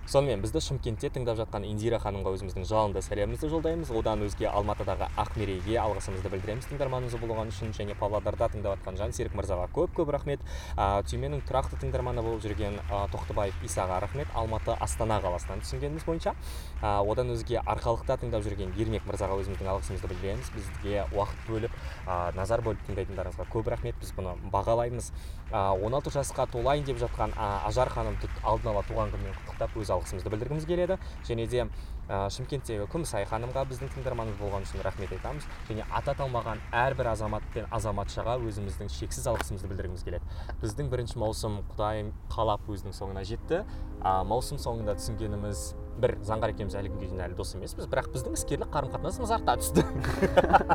Сонымен 0.08 0.42
бізді 0.42 0.62
шымкентте 0.64 1.10
тыңдап 1.14 1.38
жатқан 1.38 1.66
индира 1.68 2.00
ханымға 2.02 2.32
өзіміздің 2.38 2.66
жалынды 2.70 3.02
сәлемімізді 3.06 3.50
жолдаймыз. 3.52 3.92
Одан 3.94 4.24
өзге 4.26 4.48
алматыдағы 4.50 5.10
ақмерейге 5.20 5.76
алғысымызды 5.82 6.32
білдіреміз. 6.34 6.70
Тыңдарманымыз 6.72 7.18
болғаны 7.22 7.54
үшін 7.54 7.74
және 7.78 7.98
павлодарда 8.00 8.50
тыңдап 8.54 8.80
жатқан 8.80 8.98
жансерік 8.98 9.36
мырзаға 9.38 9.68
көп 9.76 9.94
көп 9.98 10.14
рахмет. 10.16 10.42
А, 10.76 11.04
түйменің 11.10 11.44
тұрақты 11.50 11.78
тыңдарманы 11.84 12.24
болып 12.26 12.42
жүрген 12.46 12.80
а, 12.90 13.04
тоқтыбаев 13.14 13.60
исаға 13.66 14.00
рахмет. 14.06 14.32
Алматы 14.34 14.74
астана 14.80 15.20
қаласынан 15.22 15.62
түсінгеніміз 15.66 16.08
бойынша. 16.08 16.34
А, 16.82 17.02
одан 17.04 17.30
өзге 17.36 17.62
арқалықта 17.62 18.18
тыңдап 18.24 18.46
жүрген 18.48 18.74
ермек 18.80 19.06
мырзаға 19.10 19.38
өзіміздің 19.44 19.70
алғысымызды 19.76 20.10
білдіреміз. 20.14 20.50
Бізге 20.56 21.06
уақыт 21.14 21.46
бөліп 21.50 21.78
а, 22.08 22.32
назар 22.38 22.66
бөліп 22.66 22.82
тыңдайтындарыңызға 22.90 23.50
көп 23.54 23.70
рахмет. 23.76 24.00
Біз 24.02 24.14
бұны 24.18 24.36
бағалаймыз. 24.50 25.12
А, 25.52 25.70
16 25.74 26.14
жасқа 26.14 26.46
толайын 26.52 26.86
деп 26.86 27.00
жатқан 27.02 27.34
а, 27.38 27.62
ажар 27.68 27.90
ханымды 27.90 28.30
алдын 28.44 28.74
ала 28.74 28.84
туған 28.86 29.14
күнімен 29.14 29.34
құттықтап 29.40 29.78
өз 29.82 29.90
алғысымызды 30.00 30.32
білдіргіміз 30.34 30.68
келеді. 30.70 30.98
Және 31.28 31.48
де 31.52 31.66
ә, 32.10 32.30
шымкенттегі 32.34 32.88
күмісай 32.90 33.28
ханымға 33.30 33.66
біздің 33.70 33.92
тыңдарманымыз 33.94 34.40
болғаны 34.40 34.66
үшін 34.66 34.84
рахмет 34.86 35.12
айтамыз. 35.14 35.46
Және 35.70 35.86
аты 35.94 36.14
аталмаған 36.16 36.64
әрбір 36.74 37.12
азамат 37.14 37.46
пен 37.54 37.68
азаматшаға 37.76 38.40
өзіміздің 38.50 38.90
шексіз 38.96 39.28
алғысымызды 39.30 39.70
білдіргіміз 39.70 40.06
келеді. 40.08 40.40
Біздің 40.64 40.90
бірінші 40.90 41.20
маусым 41.22 41.62
құдайым 41.74 42.14
қалап 42.34 42.66
өзінің 42.72 42.98
соңына 42.98 43.26
жетті. 43.30 43.62
А, 44.02 44.24
маусым 44.24 44.58
соңында 44.62 44.98
түсінгеніміз 45.00 45.70
бір 46.00 46.16
заңғар 46.26 46.54
екеуміз 46.54 46.78
әлі 46.80 46.92
күнге 46.94 47.10
дейін 47.10 47.24
әлі 47.26 47.38
дос 47.38 47.54
емеспіз. 47.58 47.90
Бірақ 47.92 48.10
біздің 48.14 48.38
іскерлік 48.38 48.72
қарым 48.72 48.94
қатынасымыз 48.94 49.34
арта 49.36 49.58
түсті. 49.60 49.84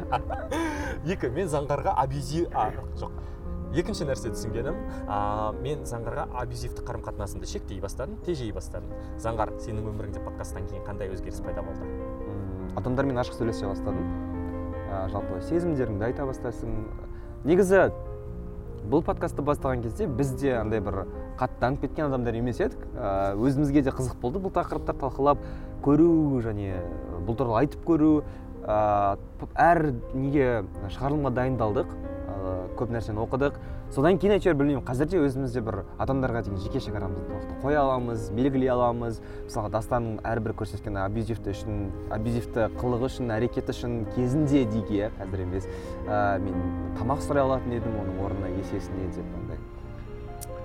Екі 1.14 1.30
мен 1.32 1.48
заңғарға 1.52 1.96
абьюзив 2.04 2.52
жоқ. 3.00 3.16
Екінші 3.74 4.06
нәрсе 4.06 4.30
түсінгенім 4.34 4.76
а, 5.10 5.52
мен 5.62 5.82
заңғарға 5.88 6.28
абьюзивтік 6.40 6.87
қарым 6.87 7.02
қатынасымды 7.06 7.48
шектей 7.50 7.80
бастадым 7.82 8.20
тежей 8.26 8.52
бастадым. 8.54 8.92
Заңғар 9.18 9.54
сенің 9.64 9.88
өміріңде 9.90 10.22
подкасттан 10.24 10.68
кейін 10.70 10.84
қандай 10.87 11.10
өзгеріс 11.14 11.42
пайда 11.42 11.64
болды? 11.66 11.88
Адамдармен 12.78 13.18
ашық 13.22 13.40
сөйлесе 13.40 13.66
бастадым. 13.66 14.06
Ә, 14.87 15.08
жалпы 15.10 15.40
сезімдеріңді 15.48 16.06
айта 16.06 16.26
бастайсың. 16.28 16.78
Негізі 17.44 17.88
бұл 18.90 19.02
подкастты 19.04 19.42
бастаған 19.42 19.82
кезде 19.82 20.06
біз 20.06 20.34
де 20.38 20.54
андай 20.58 20.80
бір 20.84 21.04
қатты 21.40 21.60
танып 21.60 21.84
кеткен 21.87 22.06
адамдар 22.06 22.38
емес 22.38 22.62
едік. 22.62 22.87
Ә, 22.94 23.34
өзімізге 23.34 23.82
де 23.82 23.94
қызық 23.94 24.20
болды 24.22 24.42
бұл 24.44 24.54
тақырыптар 24.54 24.98
талқылап 25.02 25.42
көру 25.82 26.40
және 26.46 26.78
бұл 27.26 27.38
туралы 27.38 27.64
айтып 27.64 27.82
көру. 27.88 28.12
Ә, 28.64 29.16
әр 29.60 29.90
неге 30.14 30.64
шығарылымға 30.94 31.34
дайындалдық. 31.40 31.96
Ә, 32.44 32.52
көп 32.78 32.92
нәрсені 32.94 33.22
оқыдық. 33.24 33.57
Содан 33.94 34.18
кейін 34.20 34.37
әйтеуір 34.37 34.59
білмеймін 34.61 34.85
қазірде 34.85 35.20
өзімізде 35.24 35.62
бір 35.64 35.80
адамдарға 36.02 36.44
деген 36.46 36.61
жеке 36.61 36.83
шекарамызды 36.85 37.40
қоя 37.62 37.83
аламыз 37.83 38.30
белгілей 38.37 38.70
аламыз. 38.74 39.20
Мысалға 39.48 39.72
дастанның 39.78 40.18
әрбір 40.28 40.57
көрсеткен 40.61 40.98
абьюзивті 41.04 41.54
үшін 41.54 41.85
абьюзивті 42.14 42.68
қылығы 42.78 43.11
үшін 43.11 43.35
әрекеті 43.38 43.74
үшін 43.74 44.00
кезінде 44.16 44.64
дейік 44.72 44.92
иә 44.94 45.12
қазір 45.20 45.46
емес. 45.46 45.70
Ә, 46.07 46.40
мен 46.44 46.66
тамақ 46.98 47.24
сұрай 47.24 47.46
алатын 47.46 47.78
едім 47.78 47.96
оның 48.02 48.20
орнына 48.28 48.52
есесіне 48.61 49.09
деп 49.14 49.38
андай 49.40 49.62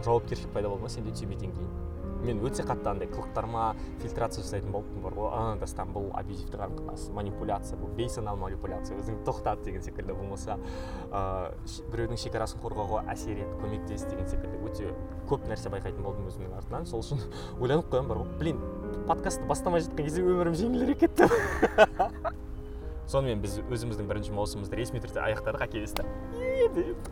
жауапкершілік 0.06 0.54
пайда 0.54 0.70
болды 0.70 0.84
ма 0.86 0.90
сенде 0.90 1.12
түймеден 1.16 1.54
кейін 1.56 1.89
мен 2.24 2.42
өте 2.46 2.64
қатты 2.68 2.90
андай 2.92 3.10
қылықтарыма 3.12 3.76
фильтрация 4.02 4.44
жасайтын 4.44 4.72
болыппын 4.74 5.04
бар 5.04 5.16
ғой. 5.18 5.30
А 5.34 5.56
дастан 5.60 5.94
бұл 5.96 6.10
абьюзивті 6.20 6.58
қарым 6.58 6.76
қатынас 6.80 7.08
манипуляция 7.16 7.80
бұл 7.80 7.94
бейсаналы 7.98 8.42
манипуляция 8.44 8.98
өзің 9.00 9.22
тоқтат 9.28 9.64
деген 9.66 9.84
секілді 9.86 10.18
болмаса 10.18 10.58
ыыы 11.12 11.86
біреудің 11.94 12.22
шекарасын 12.26 12.62
қорғауға 12.64 13.06
әсер 13.14 13.40
ет 13.46 13.56
көмектес 13.62 14.08
деген 14.10 14.28
секілді. 14.28 14.60
Өте 14.68 14.94
көп 15.30 15.48
нәрсе 15.50 15.72
байқайтын 15.74 16.04
болдым 16.04 16.28
өзімнің 16.30 16.58
артынан. 16.60 16.90
Сол 16.90 17.04
үшін 17.06 17.24
ойланып 17.62 17.90
қоямын 17.94 18.14
бар 18.14 18.24
ғой. 18.24 18.36
Блин 18.40 18.62
подкастты 19.08 19.48
бастамай 19.50 19.82
жатқан 19.86 20.06
кезде 20.06 20.26
өмірім 20.26 20.58
жеңілірек 20.60 21.06
кетті. 21.06 21.30
Сонымен 23.10 23.40
біз 23.42 23.56
өзіміздің 23.66 24.06
бірінші 24.06 24.36
маусымымызды 24.38 24.78
ресми 24.78 25.00
түрде 25.02 25.24
аяқтадық 25.24 25.64
әкелесті 25.66 26.04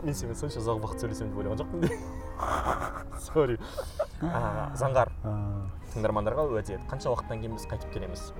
мен 0.04 0.14
сенімен 0.14 0.38
сонша 0.38 0.60
ұзақ 0.60 0.78
уақыт 0.84 1.02
сөйлесемін 1.02 1.32
деп 1.32 1.40
ойлаған 1.42 1.58
жоқпын. 1.64 1.80
Сорри. 3.22 3.58
Заңғар. 4.78 5.12
Тыңдармандарға 5.94 6.46
уәде 6.52 6.78
қанша 6.90 7.12
уақыттан 7.12 7.42
кейін 7.42 7.56
біз 7.56 7.66
қайтып 7.70 7.92
келеміз? 7.94 8.32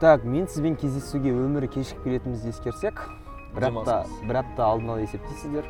Так 0.00 0.24
мен 0.24 0.48
сізбен 0.50 0.74
кездесуге 0.76 1.30
өмірі 1.30 1.68
кешігіп 1.70 2.02
келетінімізді 2.04 2.50
ескерсек 2.50 3.04
бір 3.54 3.68
апта 3.68 3.98
бір 4.26 4.40
апта 4.42 4.66
алдын 4.66 4.94
ала 4.96 5.04
есептейсіздер. 5.04 5.68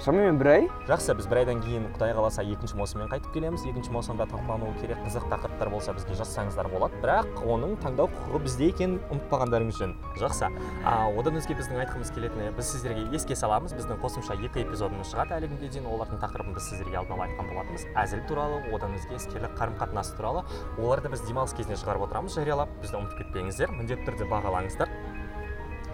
Шамамен 0.00 0.38
бір 0.40 0.48
ай. 0.48 0.66
Жақсы 0.88 1.12
біз 1.18 1.26
бір 1.28 1.42
айдан 1.42 1.58
кейін 1.60 1.88
құдай 1.92 2.14
қаласа 2.16 2.40
екінші 2.40 2.78
маусыммен 2.78 3.10
қайтып 3.10 3.34
келеміз. 3.34 3.66
Екінші 3.68 3.92
маусымда 3.92 4.24
талқылануы 4.30 4.72
керек 4.80 5.00
қызық 5.04 5.26
тақырыптар 5.28 5.70
болса 5.72 5.92
бізге 5.92 6.16
жазсаңыздар 6.16 6.70
болады. 6.72 6.96
Бірақ 7.02 7.42
оның 7.44 7.74
таңдау 7.82 8.08
құқығы 8.14 8.40
бізде 8.46 8.70
екенін 8.72 8.96
ұмытпағандарыңыз 9.12 9.80
жөн 9.80 9.92
жақсы. 10.22 10.48
А, 10.84 10.94
одан 11.12 11.36
өзге 11.36 11.58
біздің 11.58 11.82
айтқымыз 11.84 12.12
келетіні 12.16 12.48
біз 12.56 12.72
сіздерге 12.72 13.04
еске 13.12 13.36
саламыз. 13.36 13.76
Біздің 13.76 14.00
қосымша 14.00 14.38
екі 14.40 14.64
эпизодымыз 14.64 15.12
шығады. 15.12 15.36
Әлі 15.36 15.52
күнге 15.52 15.68
дейін 15.76 15.90
олардың 15.92 16.22
тақырыбын 16.24 16.56
біз 16.56 16.70
сіздерге 16.70 17.00
алдын 17.02 17.18
ала 17.18 17.28
айтқан 17.28 17.52
болатынбыз. 17.52 17.86
Әзіл 18.00 18.24
туралы 18.28 18.62
одан 18.72 18.96
өзге 18.96 19.20
іскерлік 19.20 19.52
қарым 19.60 19.76
қатынас 19.80 20.14
туралы. 20.16 20.44
Оларды 20.80 21.12
біз 21.12 21.26
демалыс 21.28 21.52
кезінде 21.52 21.76
шығарып 21.76 22.08
отырамыз. 22.08 22.40
Жариялап 22.40 22.72
бізді 22.80 23.02
ұмытып 23.02 23.24
кетпеңіздер. 23.24 23.74
Міндетті 23.76 24.08
түрде 24.08 24.28
бағалаңыздар. 24.30 24.88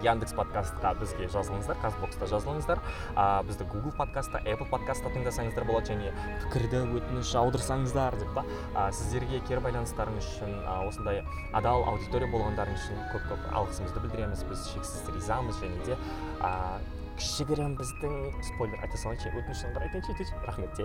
Яндекс 0.05 0.35
подкастқа 0.37 0.93
бізге 1.01 1.29
жазылыңыздар 1.33 1.79
казбокста 1.83 2.29
жазылыңыздар. 2.31 2.83
А, 3.15 3.43
бізді 3.47 3.69
google 3.71 3.95
подкастта 3.97 4.43
apple 4.45 4.69
подкастта 4.71 5.13
тыңдасаңыздар 5.15 5.67
болады 5.69 5.95
және 5.95 6.13
пікірді 6.45 6.83
өтініш 6.99 7.33
жаудырсаңыздар 7.33 8.19
деп 8.21 8.35
па? 8.37 8.45
А, 8.75 8.91
сіздерге 8.93 9.41
кері 9.49 9.65
байланыстарыңыз 9.69 10.29
үшін 10.35 10.55
а, 10.67 10.83
осындай 10.89 11.25
адал 11.53 11.87
аудитория 11.93 12.31
болғандарыңыз 12.33 12.87
үшін 12.87 13.03
көп 13.15 13.27
көп 13.33 13.49
алғысымызды 13.53 14.05
білдіреміз. 14.05 14.45
Біз 14.51 14.69
шексіз 14.75 15.11
ризамыз 15.15 15.63
және 15.63 15.83
де 15.89 15.99
а, 16.41 16.79
кішігірім 17.17 17.77
біздің 17.79 18.17
спойлер 18.45 18.83
айта 18.85 18.99
салайыншы 19.01 19.31
өтініш 19.33 19.63
заңғар 19.65 19.87
айтайыншы 19.87 20.27
рахмет 20.45 20.83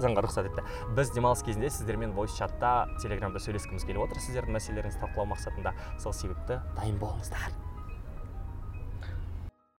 заңға 0.00 0.24
рұқсат 0.24 0.48
етті. 0.48 0.64
Біз 0.96 1.12
демалыс 1.16 1.44
кезінде 1.44 1.70
сіздермен 1.74 2.16
войс 2.16 2.38
чатта 2.38 2.88
телеграмда 3.02 3.42
сөйлескіміз 3.44 3.84
келіп 3.84 4.06
отыр. 4.06 4.22
Сіздердің 4.24 4.56
мәселелеріңізді 4.56 5.04
талқылау 5.04 5.28
мақсатында 5.34 5.76
сол 6.00 6.16
себепті 6.16 6.62
дайын 6.80 6.98
болыңыздар. 7.02 7.63